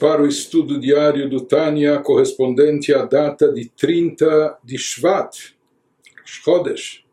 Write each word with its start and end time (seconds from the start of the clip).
Para 0.00 0.20
o 0.20 0.26
estudo 0.26 0.80
diário 0.80 1.30
do 1.30 1.42
Tânia, 1.42 2.00
correspondente 2.00 2.92
à 2.92 3.04
data 3.04 3.52
de 3.52 3.68
30 3.68 4.58
de 4.64 4.76
Shvat, 4.76 5.54
Chodesh. 6.24 7.04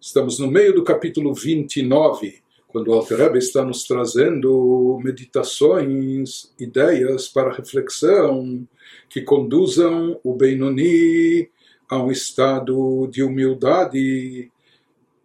Estamos 0.00 0.38
no 0.38 0.46
meio 0.46 0.72
do 0.72 0.84
capítulo 0.84 1.34
29, 1.34 2.42
quando 2.68 2.88
o 2.88 2.92
Alter 2.92 3.34
está 3.34 3.64
nos 3.64 3.82
trazendo 3.88 5.00
meditações, 5.02 6.54
ideias 6.60 7.26
para 7.26 7.52
reflexão 7.52 8.64
que 9.08 9.22
conduzam 9.22 10.20
o 10.22 10.32
Benoni 10.32 11.50
a 11.88 12.00
um 12.00 12.12
estado 12.12 13.08
de 13.10 13.24
humildade, 13.24 14.48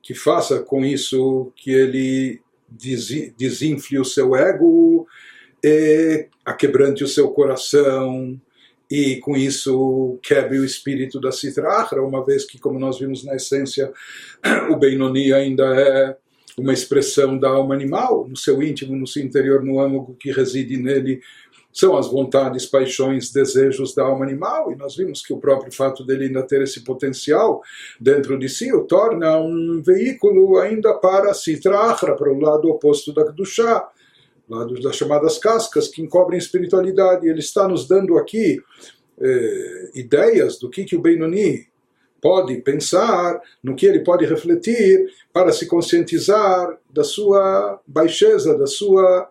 que 0.02 0.16
faça 0.16 0.64
com 0.64 0.84
isso 0.84 1.52
que 1.56 1.70
ele 1.70 2.42
desinfle 2.68 4.00
o 4.00 4.06
seu 4.06 4.36
ego 4.36 5.08
é, 5.68 6.28
aquebrante 6.46 7.04
o 7.04 7.08
seu 7.08 7.30
coração 7.30 8.40
e 8.90 9.16
com 9.18 9.36
isso 9.36 10.20
quebre 10.22 10.60
o 10.60 10.66
espírito 10.66 11.20
da 11.20 11.32
Citrahra, 11.32 12.04
uma 12.04 12.24
vez 12.24 12.46
que, 12.46 12.60
como 12.60 12.80
nós 12.80 13.00
vimos 13.00 13.26
na 13.26 13.36
essência, 13.36 13.92
o 14.70 14.76
Benoni 14.76 15.34
ainda 15.34 15.66
é 15.76 16.16
uma 16.56 16.72
expressão 16.72 17.36
da 17.38 17.50
alma 17.50 17.74
animal, 17.74 18.28
no 18.28 18.38
seu 18.38 18.62
íntimo, 18.62 18.96
no 18.96 19.08
seu 19.08 19.24
interior, 19.24 19.64
no 19.64 19.80
âmago 19.80 20.16
que 20.20 20.32
reside 20.32 20.78
nele, 20.78 21.20
são 21.74 21.98
as 21.98 22.08
vontades, 22.08 22.68
paixões, 22.68 23.32
desejos 23.32 23.94
da 23.94 24.04
alma 24.04 24.24
animal, 24.24 24.72
e 24.72 24.76
nós 24.76 24.96
vimos 24.96 25.22
que 25.22 25.34
o 25.34 25.40
próprio 25.40 25.74
fato 25.74 26.06
dele 26.06 26.26
ainda 26.26 26.44
ter 26.44 26.62
esse 26.62 26.84
potencial 26.84 27.62
dentro 28.00 28.38
de 28.38 28.48
si 28.48 28.72
o 28.72 28.84
torna 28.84 29.38
um 29.38 29.82
veículo 29.84 30.60
ainda 30.60 30.94
para 30.94 31.32
a 31.32 31.34
Citrahra, 31.34 32.16
para 32.16 32.32
o 32.32 32.40
lado 32.40 32.70
oposto 32.70 33.12
da 33.12 33.26
Kedushá, 34.48 34.84
das 34.84 34.96
chamadas 34.96 35.38
cascas 35.38 35.88
que 35.88 36.02
encobrem 36.02 36.38
espiritualidade. 36.38 37.28
Ele 37.28 37.40
está 37.40 37.68
nos 37.68 37.88
dando 37.88 38.18
aqui 38.18 38.62
eh, 39.20 39.92
ideias 39.96 40.58
do 40.60 40.70
que, 40.70 40.84
que 40.84 40.96
o 40.96 41.02
Benoni 41.02 41.68
pode 42.22 42.56
pensar, 42.62 43.40
no 43.64 43.76
que 43.76 43.86
ele 43.86 44.00
pode 44.00 44.26
refletir 44.26 45.08
para 45.32 45.52
se 45.52 45.68
conscientizar 45.68 46.78
da 46.90 47.04
sua 47.04 47.80
baixeza, 47.86 48.58
da 48.58 48.66
sua 48.66 49.30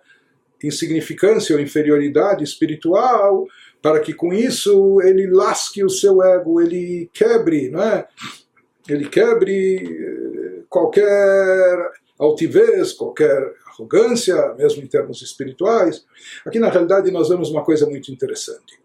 insignificância 0.62 1.54
ou 1.54 1.60
inferioridade 1.60 2.44
espiritual, 2.44 3.46
para 3.82 4.00
que 4.00 4.14
com 4.14 4.32
isso 4.32 5.00
ele 5.02 5.26
lasque 5.26 5.84
o 5.84 5.90
seu 5.90 6.22
ego, 6.22 6.60
ele 6.60 7.10
quebre, 7.12 7.68
não 7.68 7.82
é? 7.82 8.06
Ele 8.88 9.08
quebre 9.08 9.76
eh, 9.76 10.62
qualquer 10.68 11.90
altivez, 12.18 12.92
qualquer 12.92 13.54
arrogância, 13.66 14.54
mesmo 14.56 14.82
em 14.82 14.86
termos 14.86 15.22
espirituais. 15.22 16.04
Aqui, 16.44 16.58
na 16.58 16.70
realidade, 16.70 17.10
nós 17.10 17.28
vemos 17.28 17.50
uma 17.50 17.64
coisa 17.64 17.86
muito 17.86 18.10
interessante. 18.12 18.78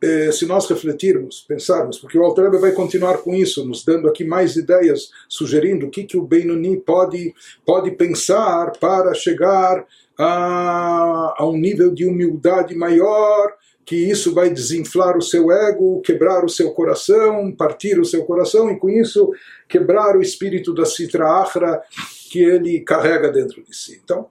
Eh, 0.00 0.30
se 0.30 0.46
nós 0.46 0.68
refletirmos, 0.68 1.40
pensarmos, 1.40 1.98
porque 1.98 2.16
o 2.16 2.22
Alter 2.22 2.50
vai 2.60 2.70
continuar 2.70 3.18
com 3.18 3.34
isso, 3.34 3.64
nos 3.64 3.84
dando 3.84 4.08
aqui 4.08 4.22
mais 4.22 4.54
ideias, 4.54 5.10
sugerindo 5.28 5.86
o 5.86 5.90
que, 5.90 6.04
que 6.04 6.16
o 6.16 6.22
Benoni 6.22 6.76
pode, 6.76 7.34
pode 7.66 7.90
pensar 7.92 8.72
para 8.78 9.12
chegar 9.12 9.84
a, 10.16 11.34
a 11.36 11.46
um 11.48 11.56
nível 11.56 11.92
de 11.92 12.06
humildade 12.06 12.76
maior, 12.76 13.52
que 13.84 13.96
isso 13.96 14.34
vai 14.34 14.50
desinflar 14.50 15.16
o 15.16 15.22
seu 15.22 15.50
ego, 15.50 16.00
quebrar 16.02 16.44
o 16.44 16.48
seu 16.48 16.70
coração, 16.72 17.50
partir 17.56 17.98
o 17.98 18.04
seu 18.04 18.22
coração 18.24 18.70
e 18.70 18.78
com 18.78 18.88
isso 18.88 19.32
quebrar 19.66 20.14
o 20.16 20.22
espírito 20.22 20.74
da 20.74 20.84
Sitra 20.84 21.26
Achra 21.26 21.82
que 22.28 22.42
ele 22.42 22.80
carrega 22.80 23.30
dentro 23.30 23.62
de 23.62 23.76
si. 23.76 24.00
Então, 24.02 24.28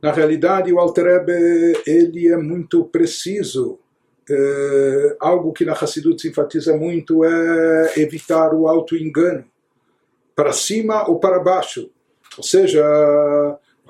na 0.00 0.12
realidade, 0.12 0.72
o 0.72 0.78
Alter 0.78 1.06
Ebe, 1.06 1.82
ele 1.86 2.28
é 2.28 2.36
muito 2.36 2.84
preciso. 2.84 3.78
É, 4.30 5.16
algo 5.20 5.52
que 5.52 5.64
na 5.64 5.72
Hassidut 5.72 6.20
se 6.20 6.28
enfatiza 6.28 6.76
muito 6.76 7.24
é 7.24 7.94
evitar 7.96 8.52
o 8.52 8.68
auto-engano, 8.68 9.44
para 10.36 10.52
cima 10.52 11.08
ou 11.08 11.18
para 11.18 11.40
baixo. 11.40 11.90
Ou 12.36 12.44
seja, 12.44 12.84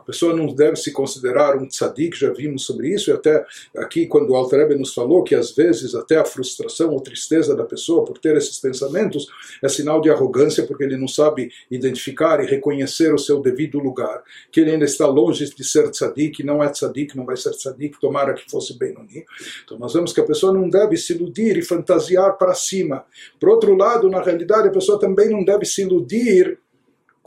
pessoa 0.09 0.35
não 0.35 0.47
deve 0.47 0.77
se 0.77 0.91
considerar 0.91 1.55
um 1.59 1.69
tzadik, 1.69 2.19
já 2.19 2.33
vimos 2.33 2.65
sobre 2.65 2.89
isso, 2.89 3.11
e 3.11 3.13
até 3.13 3.45
aqui 3.77 4.07
quando 4.07 4.31
o 4.31 4.37
Alter 4.37 4.77
nos 4.79 4.95
falou 4.95 5.23
que 5.23 5.35
às 5.35 5.55
vezes 5.55 5.95
até 5.95 6.17
a 6.17 6.25
frustração 6.25 6.95
ou 6.95 7.01
tristeza 7.01 7.55
da 7.55 7.65
pessoa 7.65 8.05
por 8.07 8.17
ter 8.17 8.35
esses 8.35 8.59
pensamentos 8.59 9.27
é 9.63 9.69
sinal 9.69 10.01
de 10.01 10.09
arrogância 10.09 10.67
porque 10.67 10.85
ele 10.85 10.97
não 10.97 11.07
sabe 11.07 11.51
identificar 11.71 12.43
e 12.43 12.47
reconhecer 12.47 13.13
o 13.13 13.19
seu 13.19 13.41
devido 13.41 13.79
lugar, 13.79 14.23
que 14.51 14.61
ele 14.61 14.71
ainda 14.71 14.87
está 14.87 15.07
longe 15.07 15.45
de 15.55 15.65
ser 15.65 15.91
tzadik, 15.91 16.43
não 16.43 16.63
é 16.63 16.71
tzadik, 16.71 17.15
não 17.15 17.27
vai 17.27 17.37
ser 17.37 17.51
tzadik, 17.51 18.01
tomara 18.01 18.33
que 18.33 18.51
fosse 18.51 18.79
Benoni. 18.79 19.27
Então 19.65 19.79
nós 19.79 19.93
vemos 19.93 20.15
que 20.15 20.21
a 20.21 20.25
pessoa 20.25 20.55
não 20.55 20.71
deve 20.71 20.97
se 20.97 21.13
iludir 21.13 21.59
e 21.59 21.63
fantasiar 21.63 22.39
para 22.39 22.55
cima. 22.55 23.05
Por 23.39 23.51
outro 23.51 23.77
lado, 23.77 24.09
na 24.09 24.23
realidade, 24.23 24.69
a 24.69 24.73
pessoa 24.73 24.99
também 24.99 25.29
não 25.29 25.45
deve 25.45 25.67
se 25.67 25.83
iludir 25.83 26.59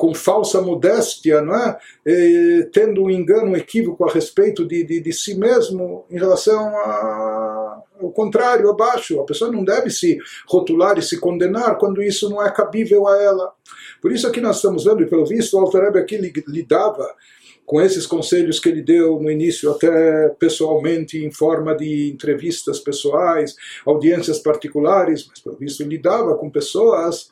com 0.01 0.15
falsa 0.15 0.59
modéstia, 0.59 1.43
não 1.43 1.53
é? 1.53 1.77
E, 2.03 2.67
tendo 2.73 3.03
um 3.03 3.09
engano, 3.11 3.51
um 3.51 3.55
equívoco 3.55 4.03
a 4.03 4.11
respeito 4.11 4.65
de, 4.65 4.83
de, 4.83 4.99
de 4.99 5.13
si 5.13 5.35
mesmo 5.35 6.07
em 6.09 6.17
relação 6.17 6.59
a, 6.75 7.83
ao 8.01 8.11
contrário, 8.11 8.67
abaixo. 8.67 9.19
A 9.19 9.25
pessoa 9.25 9.51
não 9.51 9.63
deve 9.63 9.91
se 9.91 10.17
rotular 10.47 10.97
e 10.97 11.03
se 11.03 11.19
condenar 11.19 11.77
quando 11.77 12.01
isso 12.01 12.31
não 12.31 12.43
é 12.43 12.49
cabível 12.51 13.07
a 13.07 13.21
ela. 13.21 13.53
Por 14.01 14.11
isso 14.11 14.25
aqui 14.25 14.41
nós 14.41 14.55
estamos 14.55 14.85
vendo, 14.85 15.03
e 15.03 15.05
pelo 15.05 15.23
visto, 15.23 15.53
o 15.55 15.59
Alter 15.59 15.95
aqui 15.95 16.17
lidava 16.47 17.07
com 17.63 17.79
esses 17.79 18.07
conselhos 18.07 18.59
que 18.59 18.69
ele 18.69 18.81
deu 18.81 19.19
no 19.19 19.29
início, 19.29 19.69
até 19.69 20.29
pessoalmente, 20.29 21.23
em 21.23 21.31
forma 21.31 21.75
de 21.77 22.09
entrevistas 22.09 22.79
pessoais, 22.79 23.55
audiências 23.85 24.39
particulares, 24.39 25.27
mas 25.27 25.39
pelo 25.39 25.57
visto 25.57 25.83
lidava 25.83 26.35
com 26.37 26.49
pessoas 26.49 27.29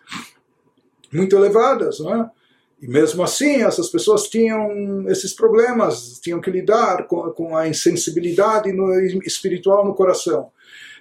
muito 1.12 1.36
elevadas, 1.36 2.00
não 2.00 2.14
é? 2.14 2.39
E 2.82 2.88
mesmo 2.88 3.22
assim, 3.24 3.62
essas 3.62 3.90
pessoas 3.90 4.28
tinham 4.28 5.06
esses 5.10 5.34
problemas, 5.34 6.20
tinham 6.22 6.40
que 6.40 6.50
lidar 6.50 7.08
com, 7.08 7.30
com 7.32 7.58
a 7.58 7.68
insensibilidade 7.68 8.72
no, 8.72 8.94
espiritual 9.26 9.86
no 9.86 9.94
coração. 9.94 10.50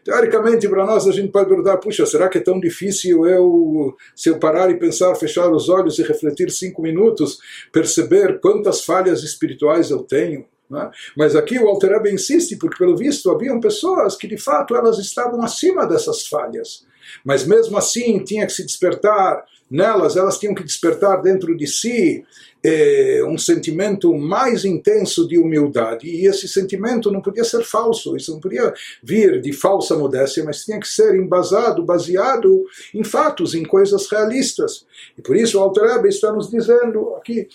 Teoricamente, 0.05 0.69
para 0.69 0.87
nós, 0.87 1.07
a 1.07 1.13
gente 1.13 1.31
pode 1.31 1.49
perguntar: 1.49 1.77
puxa, 1.77 2.05
será 2.07 2.29
que 2.29 2.39
é 2.39 2.41
tão 2.41 2.59
difícil 2.59 3.27
eu, 3.27 3.95
se 4.17 4.29
eu 4.29 4.39
parar 4.39 4.71
e 4.71 4.79
pensar, 4.79 5.15
fechar 5.15 5.51
os 5.51 5.69
olhos 5.69 5.99
e 5.99 6.03
refletir 6.03 6.51
cinco 6.51 6.83
minutos, 6.83 7.39
perceber 7.73 8.41
quantas 8.41 8.85
falhas 8.85 9.23
espirituais 9.23 9.91
eu 9.91 10.03
tenho? 10.03 10.47
Né? 10.71 10.91
Mas 11.17 11.37
aqui 11.37 11.59
o 11.59 11.69
Alter 11.69 12.01
insiste, 12.13 12.57
porque 12.57 12.79
pelo 12.79 12.97
visto 12.97 13.31
haviam 13.31 13.61
pessoas 13.61 14.17
que 14.17 14.27
de 14.27 14.37
fato 14.37 14.75
elas 14.75 14.99
estavam 14.99 15.43
acima 15.43 15.87
dessas 15.87 16.27
falhas. 16.27 16.87
Mas 17.25 17.47
mesmo 17.47 17.77
assim 17.77 18.23
tinha 18.25 18.47
que 18.47 18.53
se 18.53 18.65
despertar 18.65 19.45
nelas, 19.71 20.17
elas 20.17 20.39
tinham 20.39 20.55
que 20.55 20.65
despertar 20.65 21.21
dentro 21.21 21.57
de 21.57 21.67
si 21.67 22.25
eh, 22.65 23.23
um 23.27 23.37
sentimento 23.37 24.15
mais 24.17 24.65
intenso 24.65 25.29
de 25.29 25.39
humildade. 25.39 26.09
E 26.09 26.27
esse 26.27 26.49
sentimento 26.49 27.11
não 27.11 27.21
podia 27.21 27.45
ser 27.45 27.63
falso, 27.63 28.17
isso 28.17 28.33
não 28.33 28.41
podia 28.41 28.73
vir 29.03 29.41
de 29.41 29.53
falsa 29.53 29.97
modéstia, 29.97 30.45
mas 30.45 30.65
tinha 30.65 30.81
que 30.81 30.89
ser 30.89 31.15
embasado, 31.15 31.85
baseado 31.85 32.65
em 32.95 33.05
fatos, 33.05 33.55
em 33.55 33.65
coisas 33.65 34.11
realistas. 34.11 34.87
E 35.17 35.23
por 35.23 35.37
isso 35.37 35.59
o 35.59 35.63
Alter 35.63 36.05
está 36.07 36.33
nos 36.33 36.51
dizendo 36.51 37.15
aqui 37.17 37.49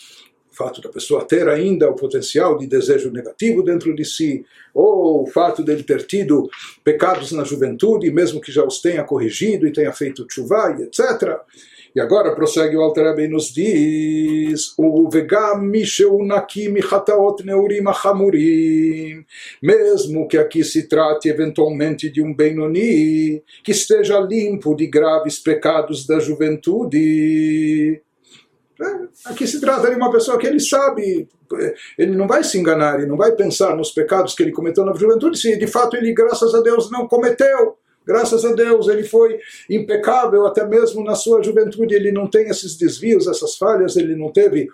o 0.53 0.55
fato 0.55 0.79
da 0.79 0.89
pessoa 0.89 1.25
ter 1.25 1.49
ainda 1.49 1.89
o 1.89 1.95
potencial 1.95 2.57
de 2.57 2.67
desejo 2.67 3.09
negativo 3.09 3.63
dentro 3.63 3.95
de 3.95 4.05
si, 4.05 4.45
ou 4.71 5.23
o 5.23 5.27
fato 5.27 5.63
dele 5.63 5.81
ter 5.81 6.05
tido 6.05 6.47
pecados 6.83 7.31
na 7.31 7.43
juventude, 7.43 8.11
mesmo 8.11 8.39
que 8.39 8.51
já 8.51 8.63
os 8.63 8.79
tenha 8.79 9.03
corrigido 9.03 9.65
e 9.65 9.73
tenha 9.73 9.91
feito 9.91 10.27
chuva 10.29 10.77
etc. 10.79 11.39
E 11.95 11.99
agora 11.99 12.33
prossegue 12.33 12.75
o 12.75 12.81
Alter 12.81 13.19
e 13.19 13.27
nos 13.27 13.53
diz: 13.53 14.73
o 14.77 15.07
mesmo 19.61 20.27
que 20.27 20.38
aqui 20.38 20.63
se 20.63 20.88
trate 20.88 21.29
eventualmente 21.29 22.09
de 22.09 22.21
um 22.21 22.33
Benoni 22.33 23.44
que 23.63 23.71
esteja 23.71 24.19
limpo 24.19 24.75
de 24.75 24.88
graves 24.88 25.38
pecados 25.39 26.06
da 26.07 26.19
juventude. 26.19 28.01
É, 28.81 29.29
aqui 29.29 29.45
se 29.45 29.61
trata 29.61 29.89
de 29.89 29.95
uma 29.95 30.11
pessoa 30.11 30.37
que 30.37 30.47
ele 30.47 30.59
sabe, 30.59 31.27
ele 31.97 32.15
não 32.15 32.27
vai 32.27 32.43
se 32.43 32.57
enganar, 32.57 32.97
ele 32.97 33.07
não 33.07 33.17
vai 33.17 33.31
pensar 33.33 33.75
nos 33.75 33.91
pecados 33.91 34.33
que 34.33 34.41
ele 34.41 34.51
cometeu 34.51 34.83
na 34.83 34.93
juventude, 34.93 35.37
se 35.37 35.55
de 35.57 35.67
fato 35.67 35.95
ele, 35.95 36.13
graças 36.13 36.53
a 36.55 36.61
Deus, 36.61 36.89
não 36.89 37.07
cometeu. 37.07 37.77
Graças 38.05 38.43
a 38.43 38.51
Deus, 38.51 38.89
ele 38.89 39.03
foi 39.03 39.39
impecável 39.69 40.45
até 40.45 40.65
mesmo 40.67 41.03
na 41.05 41.15
sua 41.15 41.41
juventude. 41.41 41.95
Ele 41.95 42.11
não 42.11 42.27
tem 42.27 42.49
esses 42.49 42.75
desvios, 42.75 43.27
essas 43.27 43.55
falhas, 43.55 43.95
ele 43.95 44.13
não 44.13 44.29
teve 44.29 44.67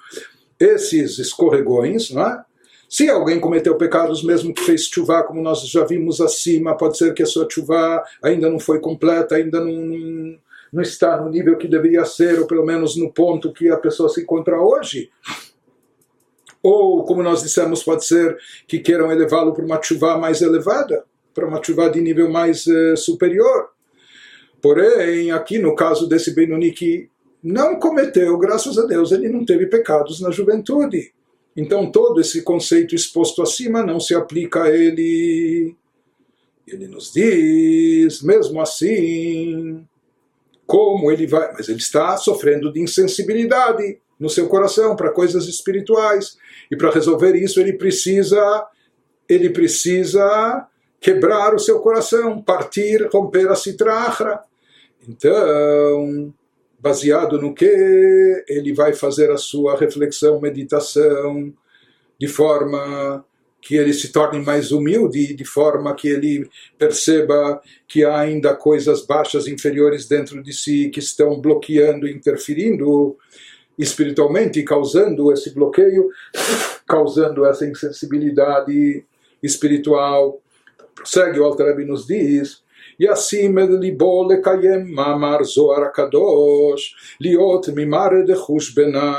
esses 0.60 1.20
escorregões, 1.20 2.10
não 2.10 2.26
é? 2.26 2.44
Se 2.90 3.08
alguém 3.08 3.40
cometeu 3.40 3.78
pecados, 3.78 4.24
mesmo 4.24 4.52
que 4.52 4.64
fez 4.64 4.86
chuva, 4.86 5.22
como 5.22 5.44
nós 5.44 5.62
já 5.62 5.86
vimos 5.86 6.20
acima, 6.20 6.76
pode 6.76 6.98
ser 6.98 7.14
que 7.14 7.22
a 7.22 7.26
sua 7.26 7.48
chuva 7.48 8.04
ainda 8.24 8.50
não 8.50 8.58
foi 8.58 8.80
completa, 8.80 9.36
ainda 9.36 9.60
não, 9.64 10.40
não 10.72 10.82
está 10.82 11.20
no 11.20 11.30
nível 11.30 11.58
que 11.58 11.68
deveria 11.68 12.06
ser, 12.06 12.40
ou 12.40 12.48
pelo 12.48 12.66
menos 12.66 12.96
no 12.96 13.12
ponto 13.12 13.54
que 13.54 13.70
a 13.70 13.78
pessoa 13.78 14.10
se 14.10 14.22
encontra 14.22 14.62
hoje. 14.62 15.10
Ou, 16.62 17.04
como 17.04 17.24
nós 17.24 17.42
dissemos, 17.42 17.84
pode 17.84 18.06
ser 18.06 18.38
que 18.68 18.80
queiram 18.80 19.12
elevá-lo 19.12 19.54
para 19.54 19.66
uma 19.66 19.82
chuva 19.82 20.18
mais 20.18 20.42
elevada, 20.42 21.06
para 21.34 21.48
uma 21.48 21.64
chuva 21.64 21.90
de 21.90 22.02
nível 22.02 22.30
mais 22.30 22.66
uh, 22.68 22.98
superior. 22.98 23.70
Porém, 24.62 25.32
aqui 25.32 25.58
no 25.58 25.74
caso 25.74 26.08
desse 26.08 26.36
Benoni 26.36 26.72
que 26.72 27.10
não 27.42 27.80
cometeu, 27.80 28.38
graças 28.38 28.78
a 28.78 28.86
Deus, 28.86 29.12
ele 29.12 29.30
não 29.30 29.46
teve 29.46 29.68
pecados 29.68 30.20
na 30.20 30.32
juventude. 30.32 31.14
Então 31.56 31.92
todo 31.92 32.20
esse 32.20 32.42
conceito 32.42 32.94
exposto 32.94 33.42
acima 33.42 33.84
não 33.84 34.00
se 34.00 34.14
aplica 34.14 34.64
a 34.64 34.70
ele. 34.70 35.76
Ele 36.68 36.88
nos 36.88 37.12
diz, 37.12 38.22
mesmo 38.22 38.62
assim, 38.62 39.88
como 40.70 41.12
ele 41.12 41.26
vai. 41.26 41.52
Mas 41.54 41.68
ele 41.68 41.80
está 41.80 42.16
sofrendo 42.16 42.72
de 42.72 42.80
insensibilidade 42.80 44.00
no 44.20 44.30
seu 44.30 44.48
coração 44.48 44.96
para 44.96 45.12
coisas 45.12 45.48
espirituais. 45.48 46.38
E 46.70 46.76
para 46.76 46.92
resolver 46.92 47.36
isso 47.36 47.60
ele 47.60 47.74
precisa. 47.74 48.68
Ele 49.28 49.50
precisa 49.50 50.68
quebrar 51.00 51.56
o 51.56 51.60
seu 51.60 51.80
coração, 51.80 52.42
partir, 52.42 53.08
romper 53.12 53.48
a 53.48 53.56
citrahra. 53.56 54.42
Então, 55.08 56.34
baseado 56.80 57.40
no 57.42 57.54
que 57.54 58.44
ele 58.48 58.74
vai 58.74 58.94
fazer 58.94 59.32
a 59.32 59.38
sua 59.38 59.78
reflexão, 59.78 60.42
meditação, 60.42 61.54
de 62.20 62.28
forma 62.28 63.24
que 63.62 63.76
ele 63.76 63.94
se 63.94 64.12
torne 64.12 64.40
mais 64.44 64.72
humilde, 64.72 65.34
de 65.34 65.46
forma 65.46 65.94
que 65.94 66.08
ele 66.08 66.50
perceba 66.78 67.62
que 67.88 68.06
há 68.06 68.20
ainda 68.20 68.56
coisas 68.56 69.06
baixas, 69.06 69.48
inferiores 69.48 70.08
dentro 70.08 70.42
de 70.42 70.54
si 70.54 70.90
que 70.90 71.00
estão 71.00 71.40
bloqueando, 71.42 72.08
interferindo 72.08 73.18
espiritualmente, 73.78 74.64
causando 74.64 75.32
esse 75.32 75.54
bloqueio, 75.54 76.10
causando 76.88 77.46
essa 77.46 77.66
insensibilidade 77.66 79.04
espiritual. 79.42 80.42
Prossegue 80.96 81.40
o 81.40 81.46
Alter 81.46 81.78
nos 81.86 82.08
diz 82.08 82.62
ישים 83.01 83.59
את 83.59 83.69
ליבו 83.81 84.29
לקיים 84.31 84.95
מאמר 84.95 85.43
זוהר 85.43 85.83
הקדוש, 85.83 86.97
להיות 87.21 87.67
ממרד 87.77 88.35
חושבנה, 88.35 89.15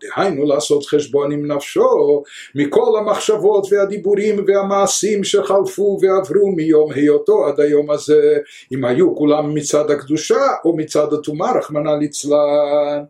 דהיינו 0.00 0.44
לעשות 0.44 0.86
חשבון 0.86 1.32
עם 1.32 1.52
נפשו, 1.52 2.22
מכל 2.54 2.98
המחשבות 2.98 3.66
והדיבורים 3.70 4.44
והמעשים 4.46 5.24
שחלפו 5.24 5.98
ועברו 6.02 6.52
מיום 6.52 6.92
היותו 6.92 7.46
עד 7.46 7.60
היום 7.60 7.90
הזה, 7.90 8.38
אם 8.72 8.84
היו 8.84 9.16
כולם 9.16 9.54
מצד 9.54 9.90
הקדושה 9.90 10.46
או 10.64 10.76
מצד 10.76 11.12
הטומאה, 11.12 11.58
רחמנא 11.58 11.90
ליצלן. 12.00 13.02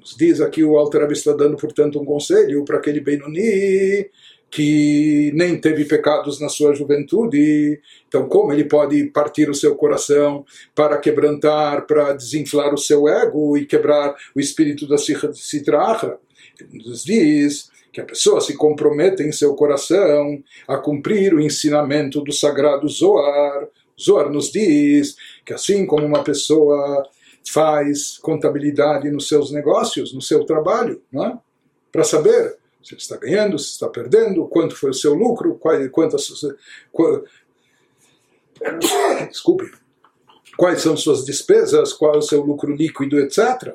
Nos 0.00 0.16
diz 0.16 0.40
aqui 0.40 0.64
o 0.64 0.76
Alter 0.76 1.10
está 1.12 1.32
dando, 1.32 1.56
portanto, 1.56 2.00
um 2.00 2.04
conselho 2.04 2.64
para 2.64 2.78
aquele 2.78 3.00
Benoni 3.00 4.10
que 4.49 5.31
nem 5.35 5.59
teve 5.59 5.85
pecados 5.85 6.39
na 6.39 6.49
sua 6.49 6.73
juventude, 6.73 7.79
então 8.07 8.27
como 8.27 8.51
ele 8.51 8.63
pode 8.63 9.05
partir 9.05 9.49
o 9.49 9.53
seu 9.53 9.75
coração 9.75 10.43
para 10.73 10.97
quebrantar, 10.97 11.85
para 11.85 12.13
desinflar 12.13 12.73
o 12.73 12.77
seu 12.77 13.07
ego 13.07 13.57
e 13.57 13.65
quebrar 13.65 14.15
o 14.35 14.39
espírito 14.39 14.87
da 14.87 14.97
Sitraha? 14.97 16.17
Ele 16.59 16.83
nos 16.83 17.03
diz 17.03 17.69
que 17.91 18.01
a 18.01 18.05
pessoa 18.05 18.41
se 18.41 18.55
compromete 18.55 19.23
em 19.23 19.31
seu 19.31 19.55
coração 19.55 20.43
a 20.67 20.77
cumprir 20.77 21.33
o 21.33 21.41
ensinamento 21.41 22.21
do 22.21 22.31
sagrado 22.31 22.87
Zoar. 22.87 23.67
Zoar 23.99 24.31
nos 24.31 24.51
diz 24.51 25.15
que 25.45 25.53
assim 25.53 25.85
como 25.85 26.05
uma 26.05 26.23
pessoa 26.23 27.07
faz 27.45 28.17
contabilidade 28.17 29.09
nos 29.09 29.27
seus 29.27 29.51
negócios, 29.51 30.13
no 30.13 30.21
seu 30.21 30.43
trabalho, 30.43 31.01
é? 31.13 31.37
para 31.91 32.03
saber 32.03 32.58
se 32.81 32.95
está 32.95 33.17
ganhando, 33.17 33.57
se 33.59 33.71
está 33.71 33.87
perdendo, 33.87 34.47
quanto 34.47 34.75
foi 34.75 34.91
o 34.91 34.93
seu 34.93 35.13
lucro, 35.13 35.55
qual, 35.55 35.77
quantas, 35.89 36.27
qual, 36.91 37.23
desculpe, 39.29 39.71
quais 40.57 40.81
são 40.81 40.95
suas 40.97 41.23
despesas, 41.25 41.93
qual 41.93 42.15
é 42.15 42.17
o 42.17 42.21
seu 42.21 42.41
lucro 42.41 42.75
líquido, 42.75 43.19
etc. 43.19 43.73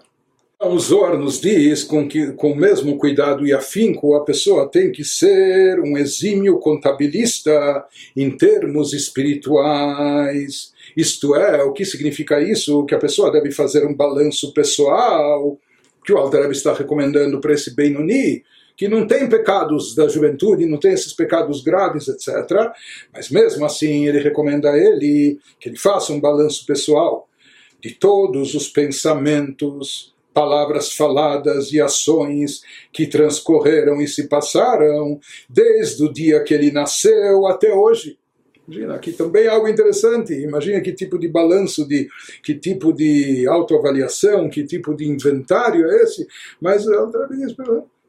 O 0.61 0.79
Zor 0.79 1.19
nos 1.19 1.41
diz 1.41 1.83
com 1.83 2.09
que, 2.09 2.33
com 2.33 2.53
o 2.53 2.57
mesmo 2.57 2.97
cuidado 2.97 3.47
e 3.47 3.53
afinco, 3.53 4.15
a 4.15 4.25
pessoa 4.25 4.69
tem 4.69 4.91
que 4.91 5.05
ser 5.05 5.79
um 5.81 5.99
exímio 5.99 6.59
contabilista 6.59 7.85
em 8.17 8.31
termos 8.31 8.95
espirituais. 8.95 10.73
Isto 10.97 11.35
é, 11.35 11.63
o 11.63 11.73
que 11.73 11.85
significa 11.85 12.41
isso? 12.41 12.87
Que 12.87 12.95
a 12.95 12.99
pessoa 12.99 13.31
deve 13.31 13.51
fazer 13.51 13.85
um 13.85 13.95
balanço 13.95 14.55
pessoal, 14.55 15.59
que 16.05 16.13
o 16.13 16.17
Alter 16.17 16.51
está 16.51 16.73
recomendando 16.73 17.41
para 17.41 17.53
esse 17.53 17.75
Benoni, 17.75 18.43
que 18.77 18.89
não 18.89 19.07
tem 19.07 19.29
pecados 19.29 19.95
da 19.95 20.09
juventude, 20.09 20.67
não 20.67 20.79
tem 20.79 20.93
esses 20.93 21.13
pecados 21.13 21.63
graves, 21.63 22.09
etc. 22.09 22.73
Mas 23.13 23.31
mesmo 23.31 23.65
assim, 23.65 24.07
ele 24.07 24.19
recomenda 24.19 24.71
a 24.71 24.79
ele 24.79 25.39
que 25.61 25.69
ele 25.69 25.79
faça 25.79 26.13
um 26.13 26.21
balanço 26.21 26.67
pessoal 26.67 27.29
de 27.81 27.91
todos 27.91 28.55
os 28.55 28.69
pensamentos, 28.69 30.15
palavras 30.33 30.93
faladas 30.93 31.73
e 31.73 31.81
ações 31.81 32.63
que 32.93 33.07
transcorreram 33.07 34.01
e 34.01 34.09
se 34.09 34.27
passaram 34.27 35.21
desde 35.49 36.03
o 36.03 36.13
dia 36.13 36.43
que 36.43 36.53
ele 36.53 36.73
nasceu 36.73 37.47
até 37.47 37.73
hoje. 37.73 38.19
Imagina, 38.67 38.95
aqui 38.95 39.13
também 39.13 39.45
é 39.45 39.49
algo 39.49 39.69
interessante. 39.69 40.33
Imagina 40.33 40.81
que 40.81 40.93
tipo 40.93 41.19
de 41.19 41.29
balanço, 41.29 41.87
de, 41.87 42.09
que 42.43 42.55
tipo 42.55 42.93
de 42.93 43.47
autoavaliação, 43.47 44.49
que 44.49 44.65
tipo 44.65 44.95
de 44.95 45.07
inventário 45.07 45.87
é 45.87 46.03
esse. 46.03 46.27
Mas 46.61 46.87
outra 46.87 47.29
vez, 47.29 47.55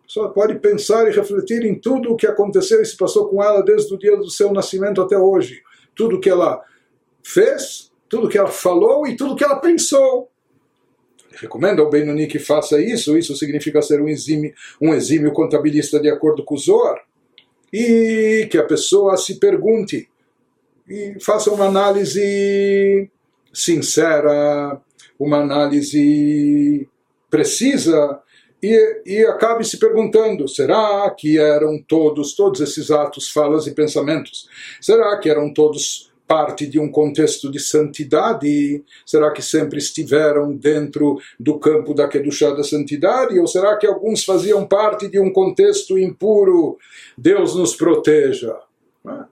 pessoa 0.05 0.31
pode 0.31 0.59
pensar 0.59 1.07
e 1.07 1.15
refletir 1.15 1.65
em 1.65 1.75
tudo 1.75 2.11
o 2.11 2.15
que 2.15 2.27
aconteceu 2.27 2.81
e 2.81 2.85
se 2.85 2.95
passou 2.95 3.27
com 3.27 3.43
ela 3.43 3.63
desde 3.63 3.93
o 3.93 3.97
dia 3.97 4.15
do 4.15 4.29
seu 4.29 4.53
nascimento 4.53 5.01
até 5.01 5.17
hoje. 5.17 5.61
Tudo 5.95 6.19
que 6.19 6.29
ela 6.29 6.63
fez, 7.23 7.91
tudo 8.07 8.29
que 8.29 8.37
ela 8.37 8.49
falou 8.49 9.07
e 9.07 9.15
tudo 9.15 9.35
que 9.35 9.43
ela 9.43 9.59
pensou. 9.59 10.29
Recomenda 11.31 11.81
ao 11.81 11.89
Benoni 11.89 12.27
que 12.27 12.39
faça 12.39 12.79
isso, 12.79 13.17
isso 13.17 13.35
significa 13.35 13.81
ser 13.81 14.01
um 14.01 14.07
exímio, 14.07 14.53
um 14.79 14.93
exímio 14.93 15.33
contabilista 15.33 15.99
de 15.99 16.09
acordo 16.09 16.45
com 16.45 16.55
o 16.55 16.57
Zohar. 16.57 17.03
E 17.73 18.47
que 18.49 18.57
a 18.57 18.63
pessoa 18.63 19.17
se 19.17 19.37
pergunte 19.37 20.07
e 20.87 21.17
faça 21.19 21.51
uma 21.51 21.65
análise 21.65 23.09
sincera, 23.51 24.79
uma 25.19 25.39
análise 25.39 26.87
precisa 27.29 28.21
e, 28.65 29.01
e 29.05 29.25
acabe 29.25 29.63
se 29.63 29.77
perguntando: 29.77 30.47
será 30.47 31.09
que 31.11 31.37
eram 31.37 31.81
todos, 31.87 32.35
todos 32.35 32.61
esses 32.61 32.89
atos, 32.89 33.29
falas 33.29 33.67
e 33.67 33.71
pensamentos, 33.71 34.47
será 34.81 35.17
que 35.19 35.29
eram 35.29 35.53
todos 35.53 36.11
parte 36.27 36.65
de 36.65 36.79
um 36.79 36.89
contexto 36.89 37.51
de 37.51 37.59
santidade? 37.59 38.83
Será 39.05 39.31
que 39.31 39.41
sempre 39.41 39.77
estiveram 39.77 40.55
dentro 40.55 41.19
do 41.39 41.59
campo 41.59 41.93
da 41.93 42.07
Kedushá 42.07 42.51
da 42.51 42.63
santidade? 42.63 43.39
Ou 43.39 43.47
será 43.47 43.77
que 43.77 43.85
alguns 43.85 44.23
faziam 44.23 44.67
parte 44.67 45.07
de 45.07 45.19
um 45.19 45.31
contexto 45.31 45.97
impuro? 45.97 46.77
Deus 47.17 47.55
nos 47.55 47.75
proteja. 47.75 48.57
É? 49.07 49.25